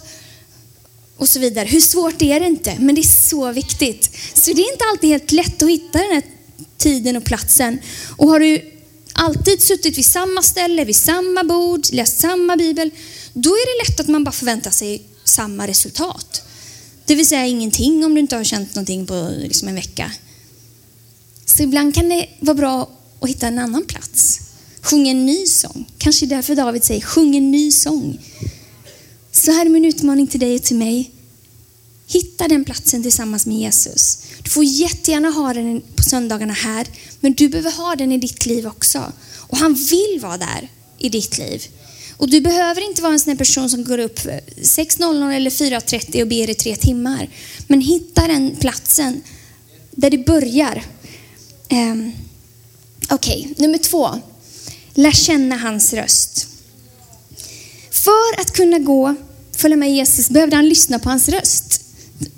och 1.16 1.28
så 1.28 1.38
vidare. 1.38 1.66
Hur 1.66 1.80
svårt 1.80 2.22
är 2.22 2.40
det 2.40 2.46
inte? 2.46 2.76
Men 2.78 2.94
det 2.94 3.00
är 3.00 3.28
så 3.28 3.52
viktigt. 3.52 4.10
Så 4.34 4.52
det 4.52 4.60
är 4.62 4.72
inte 4.72 4.84
alltid 4.92 5.10
helt 5.10 5.32
lätt 5.32 5.62
att 5.62 5.70
hitta 5.70 5.98
den 5.98 6.12
här 6.12 6.22
tiden 6.76 7.16
och 7.16 7.24
platsen. 7.24 7.78
Och 8.16 8.28
har 8.28 8.40
du 8.40 8.60
alltid 9.12 9.62
suttit 9.62 9.98
vid 9.98 10.06
samma 10.06 10.42
ställe, 10.42 10.84
vid 10.84 10.96
samma 10.96 11.44
bord, 11.44 11.80
läst 11.92 12.20
samma 12.20 12.56
bibel, 12.56 12.90
då 13.32 13.50
är 13.50 13.84
det 13.84 13.90
lätt 13.90 14.00
att 14.00 14.08
man 14.08 14.24
bara 14.24 14.32
förväntar 14.32 14.70
sig 14.70 15.02
samma 15.24 15.66
resultat. 15.66 16.42
Det 17.04 17.14
vill 17.14 17.26
säga 17.26 17.46
ingenting 17.46 18.04
om 18.04 18.14
du 18.14 18.20
inte 18.20 18.36
har 18.36 18.44
känt 18.44 18.74
någonting 18.74 19.06
på 19.06 19.32
liksom 19.38 19.68
en 19.68 19.74
vecka. 19.74 20.12
Så 21.48 21.62
ibland 21.62 21.94
kan 21.94 22.08
det 22.08 22.28
vara 22.40 22.54
bra 22.54 22.90
att 23.20 23.28
hitta 23.28 23.46
en 23.46 23.58
annan 23.58 23.84
plats. 23.84 24.40
Sjung 24.80 25.08
en 25.08 25.26
ny 25.26 25.46
sång. 25.46 25.90
Kanske 25.98 26.26
därför 26.26 26.54
David 26.54 26.84
säger 26.84 27.00
sjung 27.00 27.36
en 27.36 27.50
ny 27.50 27.72
sång. 27.72 28.18
Så 29.32 29.52
här 29.52 29.66
är 29.66 29.70
min 29.70 29.84
utmaning 29.84 30.26
till 30.26 30.40
dig 30.40 30.54
och 30.54 30.62
till 30.62 30.76
mig. 30.76 31.10
Hitta 32.06 32.48
den 32.48 32.64
platsen 32.64 33.02
tillsammans 33.02 33.46
med 33.46 33.56
Jesus. 33.56 34.18
Du 34.42 34.50
får 34.50 34.64
jättegärna 34.64 35.30
ha 35.30 35.54
den 35.54 35.82
på 35.96 36.02
söndagarna 36.02 36.52
här, 36.52 36.86
men 37.20 37.32
du 37.32 37.48
behöver 37.48 37.70
ha 37.70 37.96
den 37.96 38.12
i 38.12 38.18
ditt 38.18 38.46
liv 38.46 38.66
också. 38.66 39.12
Och 39.36 39.58
han 39.58 39.74
vill 39.74 40.18
vara 40.22 40.38
där 40.38 40.68
i 40.98 41.08
ditt 41.08 41.38
liv. 41.38 41.62
Och 42.16 42.30
du 42.30 42.40
behöver 42.40 42.88
inte 42.88 43.02
vara 43.02 43.12
en 43.12 43.20
sån 43.20 43.36
person 43.36 43.70
som 43.70 43.84
går 43.84 43.98
upp 43.98 44.18
6.00 44.18 45.32
eller 45.32 45.50
4.30 45.50 46.22
och 46.22 46.28
ber 46.28 46.50
i 46.50 46.54
tre 46.54 46.76
timmar. 46.76 47.28
Men 47.66 47.80
hitta 47.80 48.26
den 48.26 48.56
platsen 48.56 49.22
där 49.90 50.10
det 50.10 50.26
börjar. 50.26 50.84
Um, 51.70 52.12
Okej, 53.10 53.48
okay. 53.50 53.66
nummer 53.66 53.78
två. 53.78 54.10
Lär 54.94 55.12
känna 55.12 55.56
hans 55.56 55.92
röst. 55.92 56.46
För 57.90 58.40
att 58.40 58.52
kunna 58.52 58.78
gå, 58.78 59.14
följa 59.56 59.76
med 59.76 59.94
Jesus, 59.94 60.30
behövde 60.30 60.56
han 60.56 60.68
lyssna 60.68 60.98
på 60.98 61.08
hans 61.08 61.28
röst. 61.28 61.80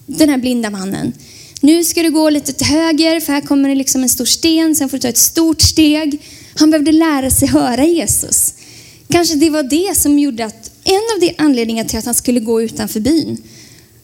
Den 0.07 0.29
här 0.29 0.39
blinda 0.39 0.71
mannen. 0.71 1.13
Nu 1.61 1.85
ska 1.85 2.03
du 2.03 2.11
gå 2.11 2.31
lite 2.31 2.53
till 2.53 2.67
höger, 2.67 3.21
för 3.21 3.33
här 3.33 3.41
kommer 3.41 3.69
det 3.69 3.75
liksom 3.75 4.03
en 4.03 4.09
stor 4.09 4.25
sten, 4.25 4.77
sen 4.77 4.89
får 4.89 4.97
du 4.97 5.01
ta 5.01 5.09
ett 5.09 5.19
stort 5.19 5.61
steg. 5.61 6.23
Han 6.55 6.71
behövde 6.71 6.93
lära 6.93 7.31
sig 7.31 7.49
höra 7.49 7.85
Jesus. 7.85 8.55
Kanske 9.09 9.35
det 9.35 9.51
var 9.51 9.63
det 9.63 9.97
som 9.97 10.19
gjorde 10.19 10.45
att, 10.45 10.71
en 10.85 11.03
av 11.15 11.21
de 11.21 11.35
anledningarna 11.39 11.89
till 11.89 11.99
att 11.99 12.05
han 12.05 12.15
skulle 12.15 12.41
gå 12.41 12.63
utanför 12.63 13.01
byn, 13.01 13.43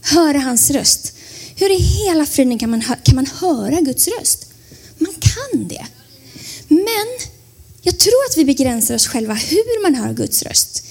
höra 0.00 0.38
hans 0.38 0.70
röst. 0.70 1.12
Hur 1.56 1.70
i 1.70 1.78
hela 1.78 2.26
friden 2.26 2.58
kan 2.58 2.70
man, 2.70 2.82
kan 2.82 3.14
man 3.14 3.26
höra 3.26 3.80
Guds 3.80 4.08
röst? 4.08 4.46
Man 4.98 5.14
kan 5.20 5.68
det. 5.68 5.86
Men 6.68 7.28
jag 7.82 7.98
tror 7.98 8.24
att 8.30 8.36
vi 8.36 8.44
begränsar 8.44 8.94
oss 8.94 9.06
själva 9.06 9.34
hur 9.34 9.82
man 9.82 9.94
hör 9.94 10.12
Guds 10.12 10.42
röst. 10.42 10.82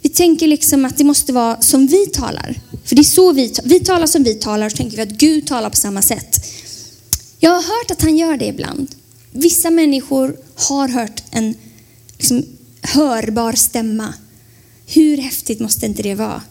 Vi 0.00 0.08
tänker 0.08 0.46
liksom 0.46 0.84
att 0.84 0.98
det 0.98 1.04
måste 1.04 1.32
vara 1.32 1.60
som 1.60 1.86
vi 1.86 2.06
talar. 2.06 2.60
För 2.84 2.96
det 2.96 3.02
är 3.02 3.04
så 3.04 3.32
vi, 3.32 3.54
vi 3.64 3.80
talar 3.80 4.06
som 4.06 4.22
vi 4.22 4.34
talar 4.34 4.66
och 4.66 4.72
så 4.72 4.76
tänker 4.76 4.96
vi 4.96 5.02
att 5.02 5.08
Gud 5.08 5.46
talar 5.46 5.70
på 5.70 5.76
samma 5.76 6.02
sätt. 6.02 6.46
Jag 7.40 7.50
har 7.50 7.62
hört 7.62 7.90
att 7.90 8.02
han 8.02 8.16
gör 8.16 8.36
det 8.36 8.46
ibland. 8.46 8.94
Vissa 9.32 9.70
människor 9.70 10.36
har 10.54 10.88
hört 10.88 11.22
en 11.30 11.54
liksom, 12.18 12.44
hörbar 12.82 13.52
stämma. 13.52 14.14
Hur 14.86 15.16
häftigt 15.16 15.60
måste 15.60 15.86
inte 15.86 16.02
det 16.02 16.14
vara? 16.14 16.42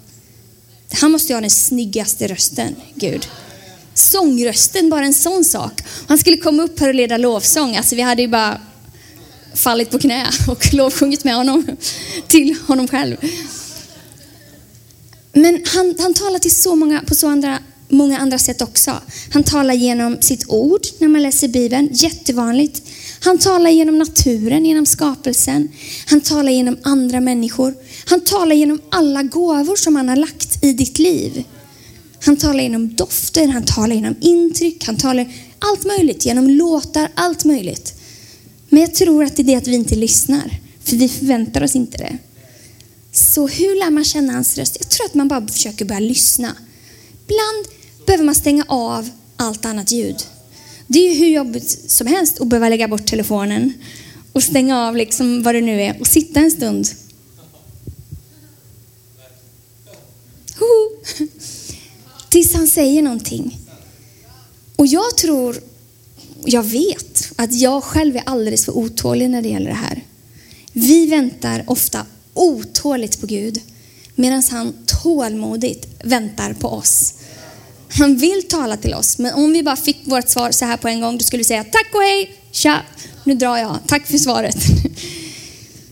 Han 0.91 1.11
måste 1.11 1.31
ju 1.31 1.35
ha 1.35 1.41
den 1.41 1.49
snyggaste 1.49 2.27
rösten, 2.27 2.75
Gud. 2.95 3.27
Sångrösten, 4.01 4.89
bara 4.89 5.05
en 5.05 5.13
sån 5.13 5.43
sak. 5.43 5.81
Han 6.07 6.17
skulle 6.17 6.37
komma 6.37 6.63
upp 6.63 6.79
här 6.79 6.87
och 6.87 6.95
leda 6.95 7.17
lovsång. 7.17 7.75
Alltså 7.75 7.95
vi 7.95 8.01
hade 8.01 8.21
ju 8.21 8.27
bara 8.27 8.61
fallit 9.53 9.89
på 9.89 9.99
knä 9.99 10.27
och 10.47 10.73
lovsjungit 10.73 11.23
med 11.23 11.35
honom 11.35 11.77
till 12.27 12.55
honom 12.67 12.87
själv. 12.87 13.17
Men 15.33 15.63
han, 15.65 15.95
han 15.99 16.13
talar 16.13 16.39
till 16.39 16.55
så 16.55 16.75
många, 16.75 17.01
på 17.01 17.15
så 17.15 17.27
andra, 17.27 17.59
många 17.89 18.17
andra 18.17 18.39
sätt 18.39 18.61
också. 18.61 18.93
Han 19.33 19.43
talar 19.43 19.73
genom 19.73 20.21
sitt 20.21 20.45
ord 20.47 20.81
när 20.99 21.07
man 21.07 21.23
läser 21.23 21.47
Bibeln, 21.47 21.89
jättevanligt. 21.91 22.81
Han 23.19 23.37
talar 23.37 23.69
genom 23.69 23.97
naturen, 23.97 24.65
genom 24.65 24.85
skapelsen. 24.85 25.69
Han 26.05 26.21
talar 26.21 26.51
genom 26.51 26.77
andra 26.83 27.19
människor. 27.19 27.75
Han 28.05 28.21
talar 28.21 28.55
genom 28.55 28.81
alla 28.89 29.23
gåvor 29.23 29.75
som 29.75 29.95
han 29.95 30.09
har 30.09 30.15
lagt 30.15 30.63
i 30.63 30.73
ditt 30.73 30.99
liv. 30.99 31.43
Han 32.23 32.37
talar 32.37 32.63
genom 32.63 32.95
dofter, 32.95 33.47
han 33.47 33.65
talar 33.65 33.95
genom 33.95 34.15
intryck, 34.21 34.85
han 34.85 34.97
talar 34.97 35.33
allt 35.59 35.85
möjligt, 35.85 36.25
genom 36.25 36.49
låtar, 36.49 37.09
allt 37.15 37.45
möjligt. 37.45 37.93
Men 38.69 38.81
jag 38.81 38.93
tror 38.93 39.23
att 39.23 39.35
det 39.35 39.41
är 39.41 39.43
det 39.43 39.55
att 39.55 39.67
vi 39.67 39.75
inte 39.75 39.95
lyssnar, 39.95 40.59
för 40.83 40.95
vi 40.95 41.09
förväntar 41.09 41.63
oss 41.63 41.75
inte 41.75 41.97
det. 41.97 42.17
Så 43.11 43.47
hur 43.47 43.79
lär 43.79 43.89
man 43.89 44.05
känna 44.05 44.33
hans 44.33 44.57
röst? 44.57 44.77
Jag 44.79 44.89
tror 44.89 45.05
att 45.05 45.13
man 45.13 45.27
bara 45.27 45.47
försöker 45.47 45.85
börja 45.85 45.99
lyssna. 45.99 46.55
Ibland 47.27 47.65
behöver 48.05 48.23
man 48.23 48.35
stänga 48.35 48.65
av 48.67 49.09
allt 49.35 49.65
annat 49.65 49.91
ljud. 49.91 50.17
Det 50.87 50.99
är 50.99 51.13
ju 51.13 51.19
hur 51.19 51.27
jobbigt 51.27 51.91
som 51.91 52.07
helst 52.07 52.41
att 52.41 52.47
behöva 52.47 52.69
lägga 52.69 52.87
bort 52.87 53.05
telefonen 53.05 53.73
och 54.33 54.43
stänga 54.43 54.87
av 54.87 54.95
liksom 54.95 55.43
vad 55.43 55.55
det 55.55 55.61
nu 55.61 55.81
är 55.81 55.99
och 55.99 56.07
sitta 56.07 56.39
en 56.39 56.51
stund. 56.51 56.87
Hoho. 60.59 61.27
Tills 62.31 62.53
han 62.53 62.67
säger 62.67 63.01
någonting. 63.01 63.59
Och 64.75 64.87
jag 64.87 65.17
tror, 65.17 65.55
jag 66.45 66.63
vet, 66.63 67.31
att 67.35 67.53
jag 67.53 67.83
själv 67.83 68.15
är 68.15 68.23
alldeles 68.25 68.65
för 68.65 68.77
otålig 68.77 69.29
när 69.29 69.41
det 69.41 69.49
gäller 69.49 69.69
det 69.69 69.75
här. 69.75 70.03
Vi 70.73 71.05
väntar 71.05 71.63
ofta 71.67 72.05
otåligt 72.33 73.21
på 73.21 73.27
Gud 73.27 73.61
medan 74.15 74.43
han 74.51 74.73
tålmodigt 75.03 75.87
väntar 76.03 76.53
på 76.53 76.67
oss. 76.67 77.13
Han 77.89 78.17
vill 78.17 78.43
tala 78.43 78.77
till 78.77 78.93
oss, 78.93 79.17
men 79.17 79.33
om 79.33 79.53
vi 79.53 79.63
bara 79.63 79.75
fick 79.75 79.97
vårt 80.03 80.29
svar 80.29 80.51
så 80.51 80.65
här 80.65 80.77
på 80.77 80.87
en 80.87 81.01
gång, 81.01 81.17
då 81.17 81.23
skulle 81.23 81.39
vi 81.39 81.43
säga 81.43 81.63
tack 81.63 81.89
och 81.93 82.01
hej, 82.01 82.35
tja, 82.51 82.81
nu 83.23 83.35
drar 83.35 83.57
jag, 83.57 83.79
tack 83.87 84.07
för 84.07 84.17
svaret. 84.17 84.57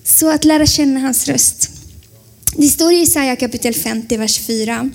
Så 0.03 0.29
att 0.29 0.45
lära 0.45 0.65
känna 0.65 0.99
hans 0.99 1.27
röst. 1.27 1.69
Det 2.57 2.67
står 2.67 2.93
i 2.93 2.95
Jesaja 2.95 3.35
kapitel 3.35 3.73
50, 3.73 4.17
vers 4.17 4.39
4. 4.39 4.89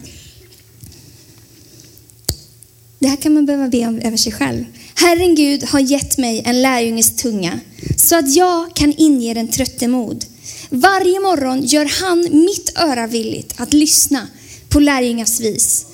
Det 3.05 3.09
här 3.09 3.17
kan 3.17 3.35
man 3.35 3.47
behöva 3.47 3.69
be 3.69 3.87
om 3.87 3.99
över 3.99 4.17
sig 4.17 4.33
själv. 4.33 4.65
Herren 4.95 5.35
Gud 5.35 5.65
har 5.65 5.81
gett 5.81 6.19
mig 6.19 6.43
en 6.45 6.63
lärjunges 6.63 7.17
tunga 7.17 7.61
så 7.97 8.19
att 8.19 8.37
jag 8.37 8.77
kan 8.77 8.95
inge 8.97 9.35
den 9.35 9.49
trötte 9.49 9.89
mod. 9.89 10.25
Varje 10.71 11.21
morgon 11.21 11.63
gör 11.63 12.01
han 12.01 12.29
mitt 12.31 12.79
öra 12.79 13.07
villigt 13.07 13.55
att 13.57 13.73
lyssna 13.73 14.29
på 14.69 14.81
lärjungars 14.81 15.41
vis. 15.41 15.87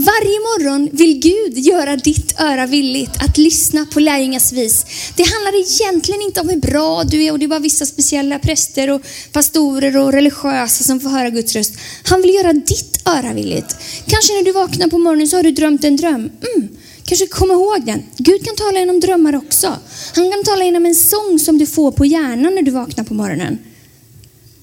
Varje 0.00 0.38
morgon 0.40 0.88
vill 0.92 1.18
Gud 1.18 1.58
göra 1.58 1.96
ditt 1.96 2.40
öra 2.40 2.66
villigt 2.66 3.10
att 3.18 3.38
lyssna 3.38 3.86
på 3.92 4.00
lärjungars 4.00 4.52
vis. 4.52 4.86
Det 5.16 5.22
handlar 5.22 5.60
egentligen 5.60 6.22
inte 6.22 6.40
om 6.40 6.48
hur 6.48 6.60
bra 6.60 7.04
du 7.04 7.24
är 7.24 7.32
och 7.32 7.38
det 7.38 7.44
är 7.44 7.48
bara 7.48 7.60
vissa 7.60 7.86
speciella 7.86 8.38
präster 8.38 8.90
och 8.90 9.02
pastorer 9.32 9.96
och 9.96 10.12
religiösa 10.12 10.84
som 10.84 11.00
får 11.00 11.10
höra 11.10 11.30
Guds 11.30 11.56
röst. 11.56 11.74
Han 12.04 12.22
vill 12.22 12.34
göra 12.34 12.52
ditt 12.52 13.08
öra 13.08 13.32
villigt. 13.32 13.76
Kanske 14.06 14.32
när 14.32 14.44
du 14.44 14.52
vaknar 14.52 14.88
på 14.88 14.98
morgonen 14.98 15.28
så 15.28 15.36
har 15.36 15.42
du 15.42 15.50
drömt 15.50 15.84
en 15.84 15.96
dröm. 15.96 16.30
Mm. 16.54 16.68
Kanske 17.04 17.26
kom 17.26 17.50
ihåg 17.50 17.86
den. 17.86 18.02
Gud 18.16 18.44
kan 18.44 18.56
tala 18.56 18.78
genom 18.78 19.00
drömmar 19.00 19.36
också. 19.36 19.76
Han 20.14 20.30
kan 20.30 20.44
tala 20.44 20.64
genom 20.64 20.86
en 20.86 20.94
sång 20.94 21.38
som 21.38 21.58
du 21.58 21.66
får 21.66 21.92
på 21.92 22.06
hjärnan 22.06 22.54
när 22.54 22.62
du 22.62 22.70
vaknar 22.70 23.04
på 23.04 23.14
morgonen. 23.14 23.58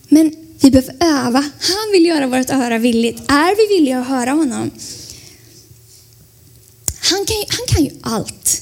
Men 0.10 0.32
vi 0.62 0.72
behöver 0.72 0.96
öva. 1.00 1.40
Han 1.60 1.92
vill 1.92 2.06
göra 2.06 2.28
vårt 2.28 2.50
öra 2.50 2.78
villigt. 2.78 3.20
Är 3.28 3.56
vi 3.56 3.76
villiga 3.76 4.00
att 4.00 4.08
höra 4.08 4.32
honom? 4.32 4.72
Han 7.10 7.26
kan, 7.26 7.38
han 7.50 7.68
kan 7.68 7.84
ju 7.84 7.92
allt. 8.02 8.62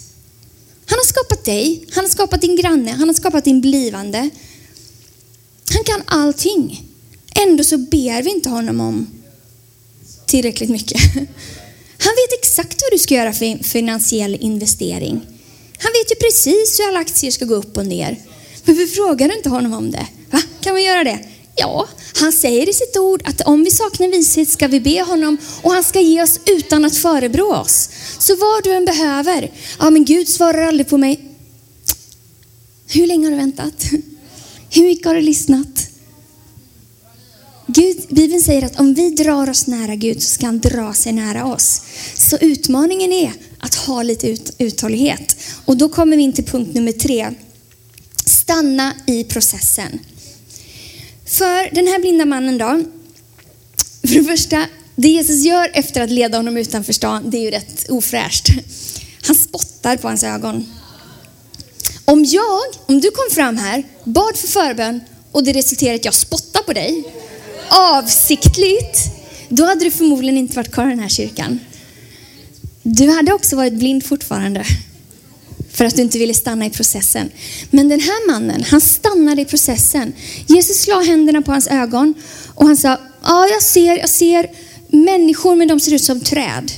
Han 0.85 0.99
har 0.99 1.05
skapat 1.05 1.45
dig, 1.45 1.85
han 1.91 2.03
har 2.03 2.11
skapat 2.11 2.41
din 2.41 2.55
granne, 2.55 2.91
han 2.91 3.07
har 3.09 3.13
skapat 3.13 3.45
din 3.45 3.61
blivande. 3.61 4.29
Han 5.73 5.83
kan 5.83 6.01
allting. 6.05 6.83
Ändå 7.35 7.63
så 7.63 7.77
ber 7.77 8.23
vi 8.23 8.29
inte 8.29 8.49
honom 8.49 8.79
om 8.79 9.07
tillräckligt 10.25 10.69
mycket. 10.69 11.01
Han 11.97 12.13
vet 12.15 12.39
exakt 12.39 12.81
vad 12.81 12.91
du 12.91 12.97
ska 12.97 13.13
göra 13.13 13.33
för 13.33 13.63
finansiell 13.63 14.35
investering. 14.35 15.21
Han 15.77 15.91
vet 15.91 16.11
ju 16.11 16.15
precis 16.15 16.79
hur 16.79 16.87
alla 16.87 16.99
aktier 16.99 17.31
ska 17.31 17.45
gå 17.45 17.55
upp 17.55 17.77
och 17.77 17.85
ner. 17.85 18.19
Men 18.65 18.75
vi 18.75 18.87
frågar 18.87 19.37
inte 19.37 19.49
honom 19.49 19.73
om 19.73 19.91
det. 19.91 20.07
Va? 20.31 20.41
Kan 20.61 20.73
man 20.73 20.83
göra 20.83 21.03
det? 21.03 21.19
Ja, 21.55 21.87
han 22.15 22.31
säger 22.31 22.69
i 22.69 22.73
sitt 22.73 22.97
ord 22.97 23.21
att 23.25 23.41
om 23.41 23.63
vi 23.63 23.71
saknar 23.71 24.07
vishet 24.07 24.49
ska 24.49 24.67
vi 24.67 24.79
be 24.79 25.01
honom 25.01 25.37
och 25.61 25.71
han 25.71 25.83
ska 25.83 26.01
ge 26.01 26.23
oss 26.23 26.39
utan 26.45 26.85
att 26.85 26.97
förebrå 26.97 27.55
oss. 27.55 27.89
Så 28.19 28.35
vad 28.35 28.63
du 28.63 28.73
än 28.73 28.85
behöver. 28.85 29.51
Ja, 29.79 29.89
men 29.89 30.05
Gud 30.05 30.29
svarar 30.29 30.61
aldrig 30.61 30.87
på 30.89 30.97
mig. 30.97 31.31
Hur 32.87 33.07
länge 33.07 33.25
har 33.25 33.31
du 33.31 33.37
väntat? 33.37 33.83
Hur 34.69 34.83
mycket 34.83 35.05
har 35.05 35.15
du 35.15 35.21
lyssnat? 35.21 35.89
Gud, 37.67 37.97
Bibeln 38.09 38.41
säger 38.41 38.65
att 38.65 38.79
om 38.79 38.93
vi 38.93 39.09
drar 39.09 39.49
oss 39.49 39.67
nära 39.67 39.95
Gud 39.95 40.23
så 40.23 40.29
ska 40.29 40.45
han 40.45 40.59
dra 40.59 40.93
sig 40.93 41.13
nära 41.13 41.45
oss. 41.45 41.81
Så 42.15 42.37
utmaningen 42.37 43.11
är 43.13 43.33
att 43.59 43.75
ha 43.75 44.03
lite 44.03 44.29
ut, 44.29 44.55
uthållighet. 44.57 45.37
Och 45.65 45.77
då 45.77 45.89
kommer 45.89 46.17
vi 46.17 46.23
in 46.23 46.33
till 46.33 46.45
punkt 46.45 46.73
nummer 46.73 46.91
tre. 46.91 47.33
Stanna 48.25 48.93
i 49.07 49.23
processen. 49.23 49.99
För 51.25 51.75
den 51.75 51.87
här 51.87 51.99
blinda 51.99 52.25
mannen 52.25 52.57
då, 52.57 52.83
för 54.07 54.15
det 54.15 54.23
första, 54.23 54.65
det 54.95 55.07
Jesus 55.07 55.45
gör 55.45 55.69
efter 55.73 56.01
att 56.01 56.09
leda 56.09 56.37
honom 56.37 56.57
utanför 56.57 56.93
stan, 56.93 57.29
det 57.29 57.37
är 57.37 57.41
ju 57.41 57.51
rätt 57.51 57.89
ofräscht. 57.89 58.47
Han 59.21 59.35
spottar 59.35 59.97
på 59.97 60.07
hans 60.07 60.23
ögon. 60.23 60.65
Om 62.05 62.25
jag, 62.25 62.61
om 62.85 63.01
du 63.01 63.11
kom 63.11 63.25
fram 63.31 63.57
här, 63.57 63.83
bad 64.03 64.37
för 64.37 64.47
förbön 64.47 65.01
och 65.31 65.43
det 65.43 65.53
resulterade 65.53 65.95
i 65.95 65.99
att 65.99 66.05
jag 66.05 66.13
spottar 66.13 66.61
på 66.61 66.73
dig, 66.73 67.03
avsiktligt, 67.69 68.97
då 69.49 69.65
hade 69.65 69.85
du 69.85 69.91
förmodligen 69.91 70.37
inte 70.37 70.55
varit 70.55 70.71
kvar 70.71 70.85
i 70.85 70.89
den 70.89 70.99
här 70.99 71.09
kyrkan. 71.09 71.59
Du 72.83 73.09
hade 73.09 73.33
också 73.33 73.55
varit 73.55 73.73
blind 73.73 74.05
fortfarande 74.05 74.65
för 75.75 75.85
att 75.85 75.95
du 75.95 76.01
inte 76.01 76.19
ville 76.19 76.33
stanna 76.33 76.65
i 76.65 76.69
processen. 76.69 77.31
Men 77.69 77.89
den 77.89 77.99
här 77.99 78.27
mannen, 78.27 78.63
han 78.63 78.81
stannade 78.81 79.41
i 79.41 79.45
processen. 79.45 80.13
Jesus 80.47 80.87
la 80.87 81.01
händerna 81.01 81.41
på 81.41 81.51
hans 81.51 81.67
ögon 81.67 82.13
och 82.47 82.67
han 82.67 82.77
sa, 82.77 82.97
ja 83.23 83.47
jag 83.47 83.63
ser, 83.63 83.97
jag 83.97 84.09
ser 84.09 84.51
människor 84.87 85.55
men 85.55 85.67
de 85.67 85.79
ser 85.79 85.93
ut 85.93 86.03
som 86.03 86.19
träd. 86.19 86.71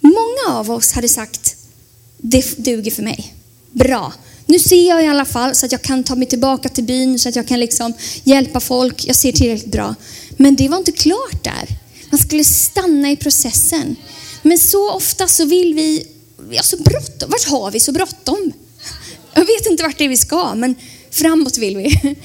Många 0.00 0.58
av 0.58 0.70
oss 0.70 0.92
hade 0.92 1.08
sagt, 1.08 1.56
det 2.16 2.56
duger 2.56 2.90
för 2.90 3.02
mig. 3.02 3.34
Bra. 3.72 4.12
Nu 4.46 4.58
ser 4.58 4.88
jag 4.88 5.04
i 5.04 5.06
alla 5.06 5.24
fall 5.24 5.54
så 5.54 5.66
att 5.66 5.72
jag 5.72 5.82
kan 5.82 6.04
ta 6.04 6.14
mig 6.14 6.28
tillbaka 6.28 6.68
till 6.68 6.84
byn 6.84 7.18
så 7.18 7.28
att 7.28 7.36
jag 7.36 7.48
kan 7.48 7.60
liksom 7.60 7.92
hjälpa 8.24 8.60
folk. 8.60 9.06
Jag 9.06 9.16
ser 9.16 9.32
tillräckligt 9.32 9.72
bra. 9.72 9.94
Men 10.36 10.56
det 10.56 10.68
var 10.68 10.78
inte 10.78 10.92
klart 10.92 11.44
där. 11.44 11.68
Man 12.10 12.18
skulle 12.18 12.44
stanna 12.44 13.10
i 13.10 13.16
processen. 13.16 13.96
Men 14.42 14.58
så 14.58 14.92
ofta 14.92 15.28
så 15.28 15.44
vill 15.44 15.74
vi 15.74 16.06
vi 16.38 16.56
har 16.56 16.64
så 16.64 16.76
bråttom. 16.76 17.30
Vart 17.30 17.44
har 17.44 17.70
vi 17.70 17.80
så 17.80 17.92
bråttom? 17.92 18.52
Jag 19.34 19.46
vet 19.46 19.66
inte 19.70 19.82
vart 19.82 19.98
det 19.98 20.04
är 20.04 20.08
vi 20.08 20.16
ska, 20.16 20.54
men 20.54 20.74
framåt 21.10 21.58
vill 21.58 21.76
vi. 21.76 22.16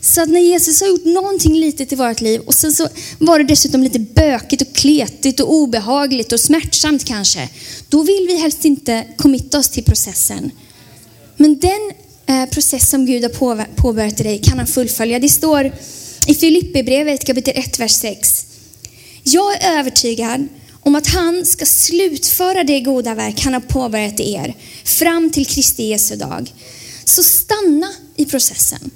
Så 0.00 0.22
att 0.22 0.28
när 0.28 0.40
Jesus 0.40 0.80
har 0.80 0.88
gjort 0.88 1.04
någonting 1.04 1.54
litet 1.54 1.92
i 1.92 1.96
vårt 1.96 2.20
liv 2.20 2.40
och 2.40 2.54
sen 2.54 2.72
så 2.72 2.88
var 3.18 3.38
det 3.38 3.44
dessutom 3.44 3.82
lite 3.82 3.98
bökigt 3.98 4.62
och 4.62 4.74
kletigt 4.74 5.40
och 5.40 5.54
obehagligt 5.54 6.32
och 6.32 6.40
smärtsamt 6.40 7.04
kanske. 7.04 7.48
Då 7.88 8.02
vill 8.02 8.26
vi 8.26 8.36
helst 8.36 8.64
inte 8.64 9.06
committa 9.16 9.58
oss 9.58 9.68
till 9.68 9.84
processen. 9.84 10.50
Men 11.36 11.58
den 11.58 11.92
eh, 12.26 12.48
process 12.50 12.90
som 12.90 13.06
Gud 13.06 13.22
har 13.22 13.66
påbörjat 13.76 14.20
i 14.20 14.22
dig 14.22 14.38
kan 14.38 14.58
han 14.58 14.66
fullfölja. 14.66 15.18
Det 15.18 15.28
står 15.28 15.72
i 16.26 16.34
Filipperbrevet 16.34 17.24
kapitel 17.24 17.54
1, 17.56 17.80
vers 17.80 17.92
6. 17.92 18.46
Jag 19.22 19.62
är 19.62 19.78
övertygad 19.78 20.48
om 20.84 20.94
att 20.94 21.06
han 21.06 21.46
ska 21.46 21.66
slutföra 21.66 22.64
det 22.64 22.80
goda 22.80 23.14
verk 23.14 23.40
han 23.40 23.54
har 23.54 23.60
påbörjat 23.60 24.20
i 24.20 24.32
er 24.32 24.54
fram 24.84 25.30
till 25.30 25.46
Kristi 25.46 25.84
Jesu 25.84 26.16
dag. 26.16 26.52
så 27.04 27.22
stanna 27.22 27.92
i 28.16 28.24
processen. 28.24 28.90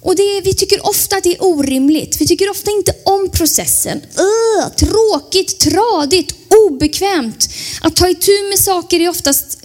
Och 0.00 0.16
det 0.16 0.22
är, 0.22 0.42
vi 0.42 0.54
tycker 0.54 0.86
ofta 0.86 1.16
att 1.16 1.24
det 1.24 1.34
är 1.34 1.44
orimligt. 1.44 2.20
Vi 2.20 2.26
tycker 2.26 2.50
ofta 2.50 2.70
inte 2.70 2.92
om 3.04 3.30
processen. 3.32 4.00
Öh, 4.18 4.68
tråkigt, 4.68 5.58
tradigt, 5.58 6.34
obekvämt. 6.66 7.48
Att 7.80 7.96
ta 7.96 8.08
itu 8.08 8.48
med 8.50 8.58
saker 8.58 9.00
är 9.00 9.08
oftast, 9.08 9.58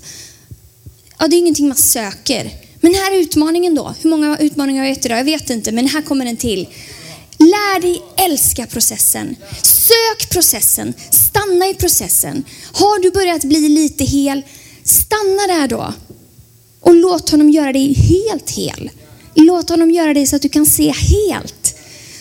ja 1.20 1.28
det 1.28 1.36
är 1.36 1.38
ingenting 1.38 1.68
man 1.68 1.78
söker. 1.78 2.52
Men 2.82 2.94
här 2.94 3.12
är 3.12 3.18
utmaningen 3.18 3.76
då. 3.76 3.96
Hur 4.02 4.10
många 4.10 4.38
utmaningar 4.38 4.82
har 4.82 4.88
jag 4.88 4.96
gett 4.96 5.06
idag? 5.06 5.20
Jag 5.20 5.26
vet 5.26 5.50
inte, 5.50 5.72
men 5.72 5.88
här 5.88 6.02
kommer 6.02 6.26
en 6.26 6.38
till. 6.38 6.68
Lär 7.38 7.82
dig 7.82 8.02
älska 8.18 8.66
processen. 8.66 9.36
Sök 9.88 10.30
processen. 10.30 10.94
Stanna 11.12 11.68
i 11.70 11.74
processen. 11.74 12.44
Har 12.74 13.00
du 13.00 13.12
börjat 13.12 13.44
bli 13.44 13.70
lite 13.70 14.04
hel, 14.04 14.42
stanna 14.84 15.48
där 15.48 15.68
då. 15.68 15.94
Och 16.82 16.96
låt 16.96 17.30
honom 17.30 17.50
göra 17.50 17.74
dig 17.74 17.94
helt 17.94 18.52
hel. 18.52 18.90
Låt 19.34 19.70
honom 19.70 19.92
göra 19.92 20.14
dig 20.14 20.28
så 20.28 20.36
att 20.36 20.42
du 20.42 20.50
kan 20.50 20.66
se 20.66 20.92
helt. 20.92 21.76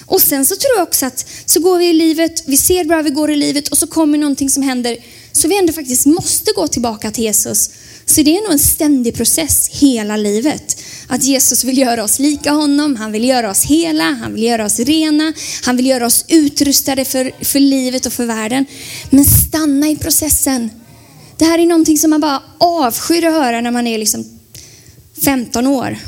Och 0.07 0.21
sen 0.21 0.47
så 0.47 0.57
tror 0.57 0.73
jag 0.77 0.83
också 0.89 1.07
att 1.07 1.27
så 1.47 1.61
går 1.61 1.79
vi 1.79 1.89
i 1.89 1.93
livet, 1.93 2.43
vi 2.47 2.57
ser 2.57 2.85
bra 2.85 3.03
vi 3.03 3.11
går 3.11 3.31
i 3.31 3.37
livet 3.37 3.69
och 3.69 3.79
så 3.79 3.87
kommer 3.87 4.19
någonting 4.19 4.51
som 4.51 4.63
händer 4.63 4.97
så 5.33 5.49
vi 5.49 5.59
ändå 5.59 5.73
faktiskt 5.73 6.07
måste 6.07 6.53
gå 6.53 6.69
tillbaka 6.69 7.11
till 7.11 7.25
Jesus. 7.25 7.71
Så 8.15 8.23
det 8.23 8.37
är 8.37 8.43
nog 8.43 8.53
en 8.53 8.59
ständig 8.59 9.15
process 9.15 9.69
hela 9.69 10.17
livet. 10.17 10.83
Att 11.07 11.25
Jesus 11.25 11.65
vill 11.65 11.79
göra 11.79 12.05
oss 12.05 12.19
lika 12.19 12.53
honom, 12.53 12.97
han 12.97 13.13
vill 13.13 13.25
göra 13.25 13.51
oss 13.51 13.65
hela, 13.65 14.05
han 14.05 14.35
vill 14.35 14.43
göra 14.43 14.65
oss 14.65 14.79
rena, 14.79 15.33
han 15.63 15.77
vill 15.77 15.87
göra 15.87 16.07
oss 16.07 16.25
utrustade 16.29 17.05
för, 17.05 17.45
för 17.45 17.61
livet 17.61 18.07
och 18.07 18.13
för 18.13 18.27
världen. 18.27 18.67
Men 19.11 19.25
stanna 19.25 19.89
i 19.89 19.97
processen. 19.97 20.71
Det 21.37 21.45
här 21.45 21.59
är 21.59 21.67
någonting 21.67 21.99
som 21.99 22.11
man 22.11 22.21
bara 22.21 22.43
avskyr 22.59 23.25
att 23.25 23.35
höra 23.35 23.61
när 23.61 23.71
man 23.71 23.87
är 23.87 23.99
liksom 23.99 24.25
15 25.25 25.67
år. 25.67 25.99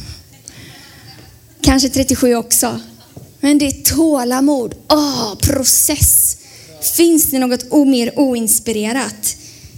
Kanske 1.61 1.89
37 1.89 2.35
också. 2.35 2.81
Men 3.41 3.59
det 3.59 3.67
är 3.67 3.95
tålamod. 3.95 4.75
oh, 4.89 5.35
process. 5.35 6.37
Finns 6.97 7.31
det 7.31 7.39
något 7.39 7.73
mer 7.87 8.19
oinspirerat? 8.19 9.37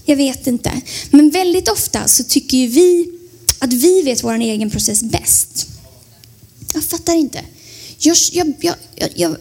Jag 0.09 0.16
vet 0.16 0.47
inte. 0.47 0.73
Men 1.11 1.31
väldigt 1.31 1.68
ofta 1.68 2.09
så 2.09 2.25
tycker 2.25 2.57
ju 2.57 2.66
vi 2.66 3.11
att 3.59 3.73
vi 3.73 4.03
vet 4.03 4.25
vår 4.25 4.35
egen 4.35 4.71
process 4.71 5.03
bäst. 5.03 5.66
Jag 6.75 6.85
fattar 6.85 7.14
inte. 7.14 7.40
Jag, 7.99 8.16
jag, 8.33 8.53
jag, 8.61 8.75
jag, 9.14 9.37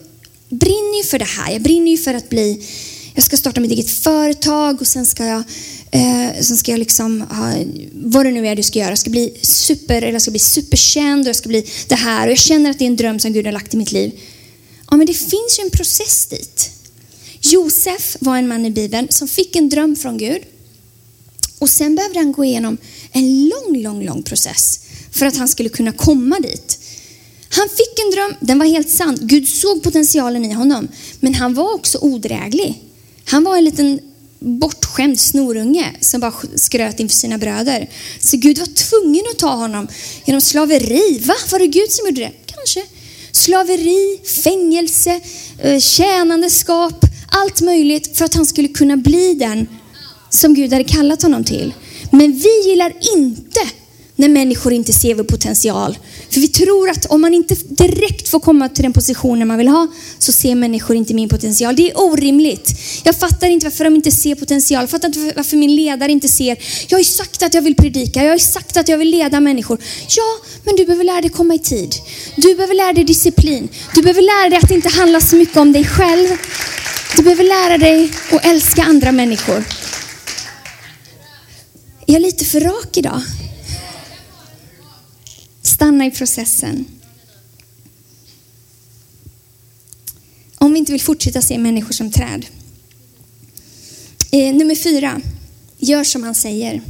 brinner 0.48 0.98
ju 0.98 1.04
för 1.04 1.18
det 1.18 1.24
här. 1.24 1.52
Jag 1.52 1.62
brinner 1.62 1.90
ju 1.90 1.98
för 1.98 2.14
att 2.14 2.28
bli, 2.28 2.66
jag 3.14 3.24
ska 3.24 3.36
starta 3.36 3.60
mitt 3.60 3.72
eget 3.72 3.90
företag 3.90 4.80
och 4.80 4.86
sen 4.86 5.06
ska 5.06 5.24
jag, 5.24 5.42
eh, 5.90 6.40
sen 6.40 6.56
ska 6.56 6.70
jag 6.70 6.78
liksom 6.78 7.20
ha, 7.20 7.54
vad 7.92 8.26
det 8.26 8.30
nu 8.30 8.46
är 8.46 8.56
du 8.56 8.62
ska 8.62 8.78
göra. 8.78 8.90
Jag 8.90 8.98
ska 8.98 9.10
bli 9.10 9.38
super, 9.42 9.96
eller 9.96 10.12
jag 10.12 10.22
ska 10.22 10.30
bli 10.30 10.40
superkänd 10.40 11.20
och 11.22 11.28
jag 11.28 11.36
ska 11.36 11.48
bli 11.48 11.66
det 11.88 11.94
här. 11.94 12.26
Och 12.26 12.30
jag 12.30 12.38
känner 12.38 12.70
att 12.70 12.78
det 12.78 12.84
är 12.84 12.86
en 12.86 12.96
dröm 12.96 13.18
som 13.18 13.32
Gud 13.32 13.46
har 13.46 13.52
lagt 13.52 13.74
i 13.74 13.76
mitt 13.76 13.92
liv. 13.92 14.20
Ja, 14.90 14.96
men 14.96 15.06
det 15.06 15.14
finns 15.14 15.58
ju 15.58 15.64
en 15.64 15.70
process 15.70 16.26
dit. 16.26 16.70
Josef 17.40 18.16
var 18.20 18.36
en 18.36 18.48
man 18.48 18.66
i 18.66 18.70
Bibeln 18.70 19.06
som 19.10 19.28
fick 19.28 19.56
en 19.56 19.68
dröm 19.68 19.96
från 19.96 20.18
Gud. 20.18 20.42
Och 21.58 21.70
sen 21.70 21.94
behövde 21.94 22.18
han 22.18 22.32
gå 22.32 22.44
igenom 22.44 22.78
en 23.12 23.48
lång, 23.48 23.82
lång, 23.82 24.04
lång 24.04 24.22
process 24.22 24.80
för 25.12 25.26
att 25.26 25.36
han 25.36 25.48
skulle 25.48 25.68
kunna 25.68 25.92
komma 25.92 26.40
dit. 26.40 26.78
Han 27.48 27.68
fick 27.68 27.98
en 28.04 28.10
dröm, 28.10 28.34
den 28.40 28.58
var 28.58 28.66
helt 28.66 28.90
sann. 28.90 29.18
Gud 29.20 29.48
såg 29.48 29.82
potentialen 29.82 30.44
i 30.44 30.52
honom. 30.52 30.88
Men 31.20 31.34
han 31.34 31.54
var 31.54 31.74
också 31.74 31.98
odräglig. 31.98 32.82
Han 33.24 33.44
var 33.44 33.56
en 33.56 33.64
liten 33.64 34.00
bortskämd 34.38 35.20
snorunge 35.20 35.96
som 36.00 36.20
bara 36.20 36.32
skröt 36.56 37.00
inför 37.00 37.16
sina 37.16 37.38
bröder. 37.38 37.90
Så 38.20 38.36
Gud 38.36 38.58
var 38.58 38.66
tvungen 38.66 39.24
att 39.32 39.38
ta 39.38 39.50
honom 39.50 39.88
genom 40.24 40.40
slaveri. 40.40 41.18
Va? 41.24 41.34
Var 41.50 41.58
det 41.58 41.66
Gud 41.66 41.90
som 41.90 42.06
gjorde 42.06 42.20
det? 42.20 42.32
Kanske. 42.46 42.82
Slaveri, 43.32 44.20
fängelse, 44.44 45.20
eh, 45.58 45.80
tjänandeskap, 45.80 47.04
allt 47.28 47.60
möjligt 47.60 48.18
för 48.18 48.24
att 48.24 48.34
han 48.34 48.46
skulle 48.46 48.68
kunna 48.68 48.96
bli 48.96 49.34
den 49.34 49.66
som 50.30 50.54
Gud 50.54 50.72
hade 50.72 50.84
kallat 50.84 51.22
honom 51.22 51.44
till. 51.44 51.74
Men 52.10 52.32
vi 52.32 52.68
gillar 52.68 52.92
inte 53.16 53.60
när 54.18 54.28
människor 54.28 54.72
inte 54.72 54.92
ser 54.92 55.14
vår 55.14 55.24
potential. 55.24 55.98
För 56.30 56.40
vi 56.40 56.48
tror 56.48 56.90
att 56.90 57.06
om 57.06 57.20
man 57.20 57.34
inte 57.34 57.54
direkt 57.54 58.28
får 58.28 58.40
komma 58.40 58.68
till 58.68 58.82
den 58.82 58.92
positionen 58.92 59.48
man 59.48 59.58
vill 59.58 59.68
ha 59.68 59.88
så 60.18 60.32
ser 60.32 60.54
människor 60.54 60.96
inte 60.96 61.14
min 61.14 61.28
potential. 61.28 61.76
Det 61.76 61.90
är 61.90 62.00
orimligt. 62.00 62.70
Jag 63.04 63.16
fattar 63.16 63.48
inte 63.48 63.66
varför 63.66 63.84
de 63.84 63.96
inte 63.96 64.10
ser 64.10 64.34
potential. 64.34 64.82
Jag 64.82 64.90
fattar 64.90 65.08
inte 65.08 65.32
varför 65.36 65.56
min 65.56 65.76
ledare 65.76 66.12
inte 66.12 66.28
ser. 66.28 66.56
Jag 66.88 66.96
har 66.96 67.00
ju 67.00 67.04
sagt 67.04 67.42
att 67.42 67.54
jag 67.54 67.62
vill 67.62 67.74
predika. 67.74 68.20
Jag 68.20 68.28
har 68.28 68.36
ju 68.36 68.44
sagt 68.44 68.76
att 68.76 68.88
jag 68.88 68.98
vill 68.98 69.10
leda 69.10 69.40
människor. 69.40 69.78
Ja, 70.08 70.48
men 70.64 70.76
du 70.76 70.84
behöver 70.84 71.04
lära 71.04 71.20
dig 71.20 71.30
komma 71.30 71.54
i 71.54 71.58
tid. 71.58 71.94
Du 72.36 72.54
behöver 72.54 72.74
lära 72.74 72.92
dig 72.92 73.04
disciplin. 73.04 73.68
Du 73.94 74.02
behöver 74.02 74.22
lära 74.22 74.50
dig 74.50 74.58
att 74.62 74.70
inte 74.70 74.88
handla 74.88 75.20
så 75.20 75.36
mycket 75.36 75.56
om 75.56 75.72
dig 75.72 75.84
själv. 75.84 76.28
Du 77.16 77.22
behöver 77.22 77.44
lära 77.44 77.78
dig 77.78 78.10
att 78.32 78.44
älska 78.44 78.82
andra 78.82 79.12
människor. 79.12 79.64
Jag 82.10 82.16
Är 82.16 82.20
lite 82.20 82.44
för 82.44 82.60
rak 82.60 82.96
idag? 82.96 83.22
Stanna 85.62 86.06
i 86.06 86.10
processen. 86.10 86.86
Om 90.58 90.72
vi 90.72 90.78
inte 90.78 90.92
vill 90.92 91.00
fortsätta 91.00 91.42
se 91.42 91.58
människor 91.58 91.92
som 91.92 92.10
träd. 92.10 92.46
Eh, 94.30 94.54
nummer 94.54 94.74
fyra, 94.74 95.20
gör 95.78 96.04
som 96.04 96.22
han 96.22 96.34
säger. 96.34 96.82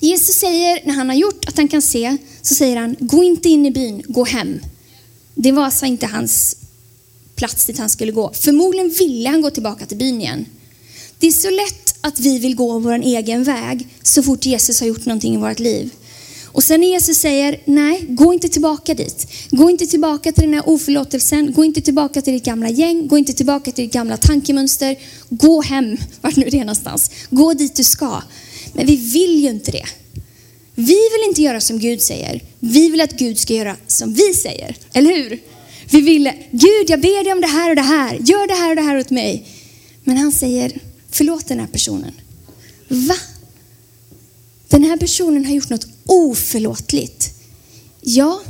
Jesus 0.00 0.36
säger 0.36 0.86
när 0.86 0.94
han 0.94 1.08
har 1.08 1.16
gjort 1.16 1.44
att 1.48 1.56
han 1.56 1.68
kan 1.68 1.82
se, 1.82 2.16
så 2.42 2.54
säger 2.54 2.76
han, 2.76 2.96
gå 3.00 3.22
inte 3.22 3.48
in 3.48 3.66
i 3.66 3.70
byn, 3.70 4.02
gå 4.08 4.24
hem. 4.24 4.60
Det 5.34 5.52
var 5.52 5.64
alltså 5.64 5.86
inte 5.86 6.06
hans 6.06 6.56
plats 7.34 7.66
dit 7.66 7.78
han 7.78 7.90
skulle 7.90 8.12
gå. 8.12 8.32
Förmodligen 8.34 8.90
ville 8.90 9.28
han 9.28 9.42
gå 9.42 9.50
tillbaka 9.50 9.86
till 9.86 9.98
byn 9.98 10.20
igen. 10.20 10.46
Det 11.18 11.26
är 11.26 11.32
så 11.32 11.50
lätt 11.50 11.87
att 12.00 12.20
vi 12.20 12.38
vill 12.38 12.56
gå 12.56 12.78
vår 12.78 12.92
egen 12.92 13.44
väg 13.44 13.86
så 14.02 14.22
fort 14.22 14.46
Jesus 14.46 14.80
har 14.80 14.86
gjort 14.86 15.06
någonting 15.06 15.34
i 15.34 15.36
vårt 15.36 15.58
liv. 15.58 15.90
Och 16.46 16.64
sen 16.64 16.80
när 16.80 16.88
Jesus 16.88 17.18
säger, 17.18 17.60
nej, 17.64 18.04
gå 18.08 18.32
inte 18.32 18.48
tillbaka 18.48 18.94
dit. 18.94 19.26
Gå 19.50 19.70
inte 19.70 19.86
tillbaka 19.86 20.32
till 20.32 20.44
den 20.44 20.54
här 20.54 20.68
oförlåtelsen. 20.68 21.52
Gå 21.52 21.64
inte 21.64 21.80
tillbaka 21.80 22.22
till 22.22 22.32
ditt 22.32 22.44
gamla 22.44 22.70
gäng. 22.70 23.08
Gå 23.08 23.18
inte 23.18 23.32
tillbaka 23.32 23.72
till 23.72 23.84
ditt 23.84 23.92
gamla 23.92 24.16
tankemönster. 24.16 24.96
Gå 25.28 25.62
hem, 25.62 25.96
vart 26.20 26.36
nu 26.36 26.48
det 26.50 26.56
är 26.56 26.60
någonstans. 26.60 27.10
Gå 27.30 27.54
dit 27.54 27.76
du 27.76 27.84
ska. 27.84 28.22
Men 28.72 28.86
vi 28.86 28.96
vill 28.96 29.42
ju 29.42 29.48
inte 29.48 29.70
det. 29.70 29.84
Vi 30.74 30.84
vill 30.84 31.28
inte 31.28 31.42
göra 31.42 31.60
som 31.60 31.78
Gud 31.78 32.02
säger. 32.02 32.42
Vi 32.60 32.88
vill 32.88 33.00
att 33.00 33.12
Gud 33.12 33.38
ska 33.38 33.54
göra 33.54 33.76
som 33.86 34.14
vi 34.14 34.34
säger. 34.34 34.76
Eller 34.92 35.16
hur? 35.16 35.40
Vi 35.90 36.00
vill, 36.00 36.32
Gud 36.50 36.90
jag 36.90 37.00
ber 37.00 37.24
dig 37.24 37.32
om 37.32 37.40
det 37.40 37.46
här 37.46 37.70
och 37.70 37.76
det 37.76 37.82
här. 37.82 38.14
Gör 38.14 38.48
det 38.48 38.54
här 38.54 38.70
och 38.70 38.76
det 38.76 38.82
här 38.82 38.98
åt 38.98 39.10
mig. 39.10 39.46
Men 40.04 40.16
han 40.16 40.32
säger, 40.32 40.80
förlåt 41.10 41.48
den 41.48 41.60
här 41.60 41.66
personen. 41.66 42.12
Va? 42.88 43.16
Den 44.68 44.84
här 44.84 44.96
personen 44.96 45.44
har 45.44 45.52
gjort 45.52 45.70
något 45.70 45.86
oförlåtligt. 46.06 47.30
Ja, 48.00 48.40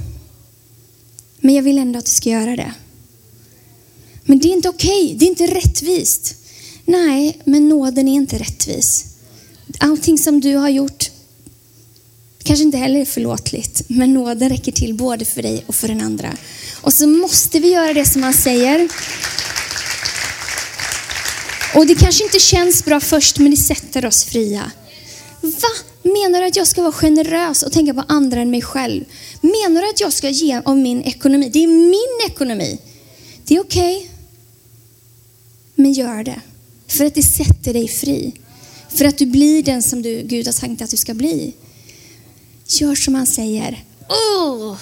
men 1.41 1.55
jag 1.55 1.63
vill 1.63 1.79
ändå 1.79 1.99
att 1.99 2.05
du 2.05 2.11
ska 2.11 2.31
göra 2.31 2.57
det. 2.57 2.73
Men 4.25 4.39
det 4.39 4.49
är 4.49 4.53
inte 4.53 4.69
okej, 4.69 5.05
okay. 5.05 5.17
det 5.17 5.25
är 5.25 5.29
inte 5.29 5.47
rättvist. 5.47 6.35
Nej, 6.85 7.39
men 7.45 7.69
nåden 7.69 8.09
är 8.09 8.15
inte 8.15 8.39
rättvis. 8.39 9.05
Allting 9.79 10.19
som 10.19 10.41
du 10.41 10.57
har 10.57 10.69
gjort 10.69 11.11
kanske 12.43 12.65
inte 12.65 12.79
heller 12.79 13.01
är 13.01 13.05
förlåtligt, 13.05 13.83
men 13.89 14.15
nåden 14.15 14.49
räcker 14.49 14.73
till 14.73 14.95
både 14.95 15.25
för 15.25 15.43
dig 15.43 15.65
och 15.67 15.75
för 15.75 15.89
den 15.89 16.01
andra. 16.01 16.37
Och 16.81 16.93
så 16.93 17.07
måste 17.07 17.59
vi 17.59 17.73
göra 17.73 17.95
det 17.95 18.05
som 18.05 18.23
han 18.23 18.35
säger. 18.35 18.89
Och 21.79 21.87
det 21.87 21.95
kanske 21.95 22.25
inte 22.25 22.39
känns 22.39 22.85
bra 22.85 23.01
först, 23.01 23.39
men 23.39 23.51
det 23.51 23.57
sätter 23.57 24.07
oss 24.07 24.25
fria. 24.25 24.71
Va? 25.41 25.69
Menar 26.03 26.41
du 26.41 26.47
att 26.47 26.57
jag 26.57 26.67
ska 26.67 26.83
vara 26.83 26.93
generös 26.93 27.63
och 27.63 27.73
tänka 27.73 27.95
på 27.95 28.05
andra 28.09 28.41
än 28.41 28.51
mig 28.51 28.63
själv? 28.63 29.05
Menar 29.41 29.83
du 29.83 29.89
att 29.89 30.01
jag 30.01 30.13
ska 30.13 30.29
ge 30.29 30.61
av 30.65 30.79
min 30.79 31.03
ekonomi? 31.03 31.51
Det 31.53 31.65
är 31.65 31.67
min 31.67 32.33
ekonomi. 32.33 32.79
Det 33.45 33.55
är 33.57 33.61
okej. 33.61 33.97
Okay. 33.97 34.09
Men 35.75 35.93
gör 35.93 36.25
det. 36.25 36.41
För 36.87 37.05
att 37.05 37.15
det 37.15 37.23
sätter 37.23 37.73
dig 37.73 37.89
fri. 37.89 38.33
För 38.89 39.05
att 39.05 39.19
du 39.19 39.27
blir 39.27 39.63
den 39.63 39.83
som 39.83 40.03
du, 40.03 40.23
Gud 40.23 40.47
har 40.47 40.53
tänkt 40.53 40.83
att 40.83 40.91
du 40.91 40.97
ska 40.97 41.15
bli. 41.15 41.55
Gör 42.67 42.95
som 42.95 43.15
han 43.15 43.27
säger. 43.27 43.85
Oh! 44.09 44.77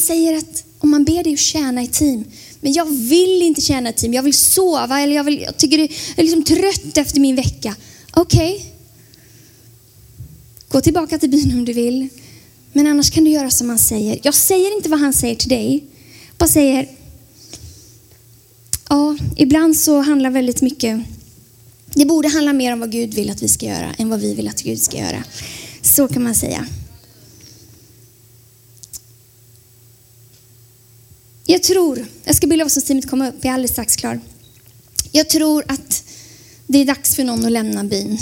Säger 0.00 0.36
att, 0.36 0.64
om 0.78 0.90
man 0.90 1.04
ber 1.04 1.24
dig 1.24 1.32
att 1.32 1.38
tjäna 1.38 1.82
i 1.82 1.86
team, 1.86 2.24
men 2.60 2.72
jag 2.72 2.84
vill 2.90 3.42
inte 3.42 3.60
tjäna 3.60 3.90
i 3.90 3.92
team, 3.92 4.14
jag 4.14 4.22
vill 4.22 4.34
sova 4.34 5.00
eller 5.00 5.16
jag, 5.16 5.24
vill, 5.24 5.40
jag 5.40 5.56
tycker 5.56 5.78
det, 5.78 5.82
jag 5.82 6.18
är 6.18 6.22
liksom 6.22 6.44
trött 6.44 6.96
efter 6.96 7.20
min 7.20 7.36
vecka. 7.36 7.76
Okej, 8.10 8.54
okay. 8.54 8.66
Gå 10.68 10.80
tillbaka 10.80 11.18
till 11.18 11.30
byn 11.30 11.52
om 11.52 11.64
du 11.64 11.72
vill. 11.72 12.08
Men 12.72 12.86
annars 12.86 13.10
kan 13.10 13.24
du 13.24 13.30
göra 13.30 13.50
som 13.50 13.68
han 13.68 13.78
säger. 13.78 14.20
Jag 14.22 14.34
säger 14.34 14.76
inte 14.76 14.88
vad 14.88 15.00
han 15.00 15.12
säger 15.12 15.34
till 15.34 15.48
dig. 15.48 15.84
Jag 16.28 16.36
bara 16.38 16.48
säger, 16.48 16.88
ja, 18.88 19.16
ibland 19.36 19.76
så 19.76 20.00
handlar 20.00 20.30
väldigt 20.30 20.62
mycket, 20.62 21.00
det 21.94 22.04
borde 22.04 22.28
handla 22.28 22.52
mer 22.52 22.72
om 22.72 22.80
vad 22.80 22.92
Gud 22.92 23.14
vill 23.14 23.30
att 23.30 23.42
vi 23.42 23.48
ska 23.48 23.66
göra 23.66 23.94
än 23.98 24.08
vad 24.08 24.20
vi 24.20 24.34
vill 24.34 24.48
att 24.48 24.62
Gud 24.62 24.80
ska 24.80 24.96
göra. 24.96 25.24
Så 25.82 26.08
kan 26.08 26.22
man 26.22 26.34
säga. 26.34 26.66
Jag 31.50 31.62
tror, 31.62 32.06
jag 32.24 32.36
ska 32.36 32.46
be 32.46 32.56
lovsångsteamet 32.56 33.10
komma 33.10 33.28
upp, 33.28 33.34
jag 33.40 33.50
är 33.50 33.54
alldeles 33.54 33.70
strax 33.70 33.96
klar. 33.96 34.20
Jag 35.12 35.28
tror 35.28 35.64
att 35.68 36.04
det 36.66 36.78
är 36.78 36.84
dags 36.84 37.16
för 37.16 37.24
någon 37.24 37.44
att 37.44 37.52
lämna 37.52 37.84
byn. 37.84 38.18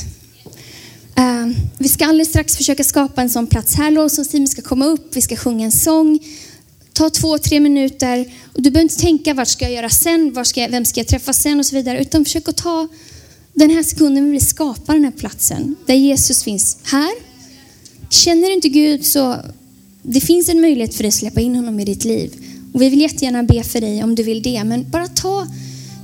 Uh, 1.18 1.56
vi 1.78 1.88
ska 1.88 2.06
alldeles 2.06 2.28
strax 2.28 2.56
försöka 2.56 2.84
skapa 2.84 3.22
en 3.22 3.30
sån 3.30 3.46
plats 3.46 3.74
här. 3.74 3.90
Lovsångsteamet 3.90 4.50
ska 4.50 4.62
komma 4.62 4.86
upp, 4.86 5.16
vi 5.16 5.20
ska 5.20 5.36
sjunga 5.36 5.64
en 5.64 5.72
sång. 5.72 6.18
Ta 6.92 7.10
två, 7.10 7.38
tre 7.38 7.60
minuter. 7.60 8.32
Och 8.54 8.62
du 8.62 8.70
behöver 8.70 8.82
inte 8.82 9.02
tänka 9.02 9.34
vart 9.34 9.48
ska 9.48 9.64
jag 9.64 9.74
göra 9.74 9.90
sen, 9.90 10.32
var 10.32 10.44
ska 10.44 10.60
jag, 10.60 10.68
vem 10.68 10.84
ska 10.84 11.00
jag 11.00 11.08
träffa 11.08 11.32
sen 11.32 11.58
och 11.58 11.66
så 11.66 11.76
vidare. 11.76 12.00
Utan 12.00 12.24
försök 12.24 12.48
att 12.48 12.56
ta 12.56 12.88
den 13.54 13.70
här 13.70 13.82
sekunden 13.82 14.30
vi 14.30 14.40
skapa 14.40 14.92
den 14.92 15.04
här 15.04 15.12
platsen 15.12 15.76
där 15.86 15.94
Jesus 15.94 16.44
finns 16.44 16.78
här. 16.82 17.12
Känner 18.10 18.48
du 18.48 18.54
inte 18.54 18.68
Gud 18.68 19.06
så 19.06 19.36
det 20.02 20.20
finns 20.20 20.48
en 20.48 20.60
möjlighet 20.60 20.94
för 20.94 21.02
dig 21.02 21.08
att 21.08 21.14
släppa 21.14 21.40
in 21.40 21.56
honom 21.56 21.80
i 21.80 21.84
ditt 21.84 22.04
liv. 22.04 22.47
Och 22.72 22.82
vi 22.82 22.88
vill 22.88 23.00
jättegärna 23.00 23.42
be 23.42 23.62
för 23.62 23.80
dig 23.80 24.04
om 24.04 24.14
du 24.14 24.22
vill 24.22 24.42
det. 24.42 24.64
Men 24.64 24.90
bara 24.90 25.06
ta, 25.06 25.46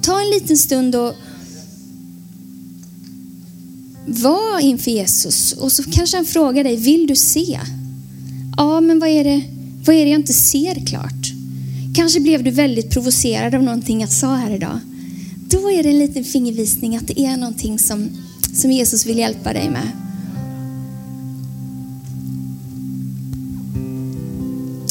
ta 0.03 0.21
en 0.21 0.31
liten 0.31 0.59
stund 0.59 0.97
och 0.97 1.15
var 4.07 4.61
inför 4.61 4.91
Jesus. 4.91 5.53
Och 5.53 5.73
så 5.73 5.83
kanske 5.83 6.17
han 6.17 6.27
frågar 6.27 6.65
dig, 6.65 6.77
vill 6.77 7.07
du 7.07 7.17
se? 7.17 7.61
Ja, 8.57 8.81
men 8.81 8.99
vad 8.99 9.09
är 9.09 9.25
det, 9.25 9.43
vad 9.85 9.97
är 9.97 10.05
det 10.05 10.11
jag 10.11 10.21
inte 10.21 10.33
ser 10.33 10.87
klart? 10.87 11.33
Kanske 11.95 12.21
blev 12.21 12.45
du 12.45 12.51
väldigt 12.51 12.91
provocerad 12.91 13.55
av 13.55 13.63
någonting 13.63 14.01
jag 14.01 14.13
sa 14.13 14.35
här 14.35 14.51
idag. 14.51 14.79
Då 15.49 15.71
är 15.71 15.83
det 15.83 15.89
en 15.89 15.99
liten 15.99 16.25
fingervisning 16.25 16.97
att 16.97 17.07
det 17.07 17.21
är 17.21 17.37
någonting 17.37 17.79
som, 17.79 18.09
som 18.55 18.73
Jesus 18.73 19.07
vill 19.07 19.19
hjälpa 19.19 19.53
dig 19.53 19.71
med. 19.71 20.04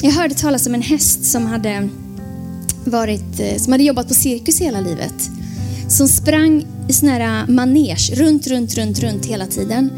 Jag 0.05 0.11
hörde 0.11 0.35
talas 0.35 0.67
om 0.67 0.73
en 0.73 0.81
häst 0.81 1.25
som 1.25 1.45
hade, 1.45 1.89
varit, 2.85 3.39
eh, 3.39 3.57
som 3.57 3.71
hade 3.71 3.83
jobbat 3.83 4.07
på 4.07 4.13
cirkus 4.13 4.61
hela 4.61 4.81
livet. 4.81 5.29
Som 5.89 6.07
sprang 6.07 6.65
i 6.87 6.93
sån 6.93 7.09
här 7.09 7.19
eh, 7.19 7.49
manege 7.49 8.15
runt, 8.15 8.47
runt, 8.47 8.77
runt, 8.77 8.99
runt 8.99 9.25
hela 9.25 9.47
tiden. 9.47 9.91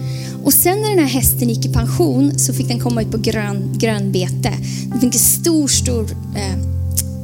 Och 0.43 0.53
sen 0.53 0.81
när 0.81 0.89
den 0.89 0.99
här 0.99 1.05
hästen 1.05 1.49
gick 1.49 1.65
i 1.65 1.73
pension 1.73 2.39
så 2.39 2.53
fick 2.53 2.67
den 2.67 2.79
komma 2.79 3.01
ut 3.01 3.11
på 3.11 3.17
grön, 3.17 3.77
grönbete. 3.77 4.53
Den 4.89 4.99
fick 4.99 5.13
en 5.13 5.19
stor, 5.19 5.67
stor, 5.67 6.11
eh, 6.35 6.57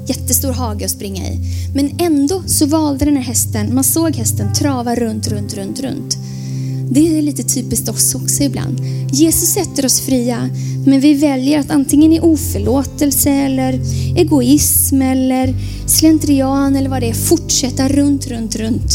jättestor 0.08 0.52
hage 0.52 0.86
att 0.86 0.92
springa 0.92 1.28
i. 1.28 1.40
Men 1.76 1.96
ändå 2.00 2.44
så 2.46 2.66
valde 2.66 3.06
den 3.06 3.18
här 3.18 3.24
hästen, 3.24 3.76
man 3.76 3.84
såg 3.84 4.16
hästen 4.16 4.54
trava 4.54 4.96
runt, 4.96 5.28
runt, 5.28 5.54
runt, 5.54 5.80
runt. 5.80 6.18
Det 6.94 7.18
är 7.18 7.22
lite 7.22 7.44
typiskt 7.44 7.90
oss 7.90 8.16
också 8.16 8.44
ibland. 8.44 8.82
Jesus 9.12 9.50
sätter 9.50 9.86
oss 9.86 10.02
fria, 10.02 10.50
men 10.86 11.00
vi 11.00 11.14
väljer 11.14 11.60
att 11.60 11.72
antingen 11.72 12.14
i 12.14 12.20
oförlåtelse 12.20 13.30
eller 13.30 13.80
egoism 14.16 15.02
eller 15.02 15.54
slentrian 15.86 16.76
eller 16.76 16.90
vad 16.90 17.02
det 17.02 17.10
är 17.10 17.14
fortsätta 17.14 17.88
runt, 17.88 18.28
runt, 18.28 18.56
runt. 18.56 18.92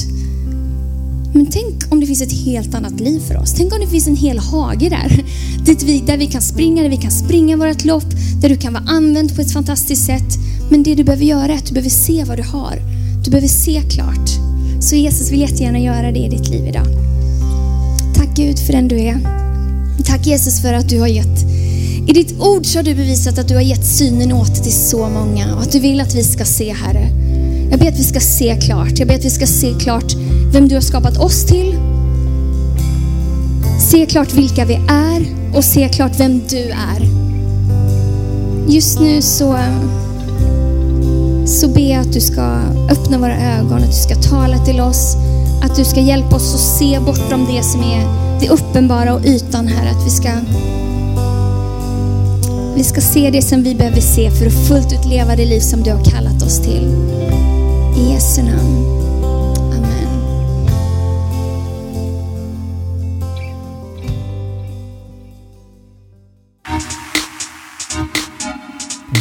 Men 1.35 1.47
tänk 1.47 1.93
om 1.93 2.01
det 2.01 2.07
finns 2.07 2.23
ett 2.23 2.45
helt 2.45 2.75
annat 2.75 3.01
liv 3.01 3.21
för 3.29 3.37
oss. 3.37 3.55
Tänk 3.57 3.73
om 3.73 3.81
det 3.81 3.87
finns 3.87 4.09
en 4.09 4.17
hel 4.17 4.39
hage 4.39 4.89
där. 4.89 5.25
Där 6.07 6.17
vi 6.17 6.27
kan 6.27 6.43
springa, 6.43 6.83
där 6.83 6.91
vi 6.91 6.97
kan 6.97 7.11
springa 7.11 7.57
vårt 7.57 7.85
lopp, 7.85 8.11
där 8.41 8.49
du 8.49 8.57
kan 8.57 8.73
vara 8.73 8.85
använd 8.85 9.37
på 9.37 9.41
ett 9.41 9.53
fantastiskt 9.53 10.07
sätt. 10.07 10.35
Men 10.71 10.83
det 10.83 10.95
du 10.95 11.05
behöver 11.05 11.25
göra 11.25 11.53
är 11.53 11.57
att 11.57 11.67
du 11.67 11.75
behöver 11.75 11.91
se 11.91 12.25
vad 12.25 12.39
du 12.39 12.43
har. 12.43 12.79
Du 13.25 13.31
behöver 13.31 13.49
se 13.49 13.83
klart. 13.91 14.31
Så 14.81 14.97
Jesus 14.97 15.33
vill 15.33 15.41
jättegärna 15.41 15.79
göra 15.79 16.13
det 16.13 16.19
i 16.19 16.29
ditt 16.29 16.49
liv 16.49 16.67
idag. 16.67 17.06
Tack 18.37 18.44
Gud 18.44 18.59
för 18.59 18.72
den 18.72 18.88
du 18.88 19.01
är. 19.01 19.18
Tack 20.05 20.27
Jesus 20.27 20.62
för 20.62 20.72
att 20.75 20.88
du 20.88 21.01
har 21.01 21.07
gett 21.07 21.42
i 22.09 22.12
ditt 22.12 22.40
ord 22.40 22.66
så 22.66 22.79
har 22.79 22.83
du 22.83 22.94
bevisat 22.94 23.38
att 23.38 23.49
du 23.49 23.55
har 23.55 23.62
gett 23.62 23.87
synen 23.87 24.33
åt 24.33 24.62
till 24.62 24.72
så 24.72 25.09
många 25.09 25.55
och 25.55 25.62
att 25.62 25.72
du 25.72 25.81
vill 25.81 26.01
att 26.01 26.14
vi 26.14 26.25
ska 26.25 26.44
se 26.44 26.72
Herre. 26.72 27.09
Jag 27.70 27.81
ber 27.81 27.88
att 27.88 27.99
vi 27.99 28.05
ska 28.05 28.20
se 28.20 28.57
klart. 28.57 28.99
Jag 28.99 29.09
ber 29.09 29.14
att 29.14 29.25
vi 29.25 29.31
ska 29.31 29.46
se 29.46 29.75
klart 29.81 30.14
vem 30.53 30.68
du 30.68 30.75
har 30.75 30.83
skapat 30.83 31.18
oss 31.18 31.46
till. 31.46 31.75
Se 33.90 34.07
klart 34.07 34.33
vilka 34.33 34.64
vi 34.64 34.75
är 34.88 35.27
och 35.55 35.64
se 35.64 35.88
klart 35.88 36.20
vem 36.20 36.42
du 36.49 36.62
är. 36.70 37.09
Just 38.68 39.01
nu 39.01 39.22
så, 39.22 39.59
så 41.46 41.68
ber 41.68 41.90
jag 41.90 42.01
att 42.01 42.12
du 42.12 42.20
ska 42.20 42.42
öppna 42.90 43.18
våra 43.18 43.59
ögon, 43.59 43.83
att 43.83 43.90
du 43.90 44.14
ska 44.14 44.14
tala 44.14 44.64
till 44.64 44.81
oss, 44.81 45.16
att 45.62 45.77
du 45.77 45.85
ska 45.85 46.01
hjälpa 46.01 46.37
oss 46.37 46.55
att 46.55 46.79
se 46.79 47.01
bortom 47.01 47.46
det 47.51 47.62
som 47.62 47.81
är 47.81 48.26
det 48.40 48.49
uppenbara 48.49 49.14
och 49.14 49.25
ytan 49.25 49.66
här. 49.66 49.90
Att 49.90 50.07
vi 50.07 50.11
ska, 50.11 50.31
vi 52.75 52.85
ska 52.85 53.01
se 53.01 53.31
det 53.31 53.42
som 53.42 53.62
vi 53.62 53.75
behöver 53.75 54.01
se 54.01 54.31
för 54.31 54.46
att 54.46 54.68
fullt 54.68 54.92
ut 54.92 55.05
leva 55.05 55.37
det 55.37 55.44
liv 55.44 55.61
som 55.61 55.83
du 55.83 55.90
har 55.90 56.05
kallat 56.05 56.42
oss 56.42 56.62
till. 56.62 56.85
I 57.96 58.12
Jesu 58.12 58.42
namn. 58.42 58.87
Amen. 59.77 60.09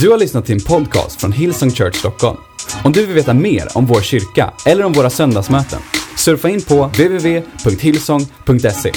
Du 0.01 0.09
har 0.11 0.17
lyssnat 0.17 0.45
till 0.45 0.55
en 0.55 0.61
podcast 0.61 1.21
från 1.21 1.31
Hillsong 1.31 1.71
Church 1.71 1.95
Stockholm. 1.95 2.37
Om 2.83 2.91
du 2.91 3.05
vill 3.05 3.15
veta 3.15 3.33
mer 3.33 3.77
om 3.77 3.85
vår 3.85 4.01
kyrka 4.01 4.53
eller 4.65 4.83
om 4.83 4.93
våra 4.93 5.09
söndagsmöten, 5.09 5.79
surfa 6.25 6.49
in 6.49 6.61
på 6.61 6.75
www.hillsong.se. 6.97 8.91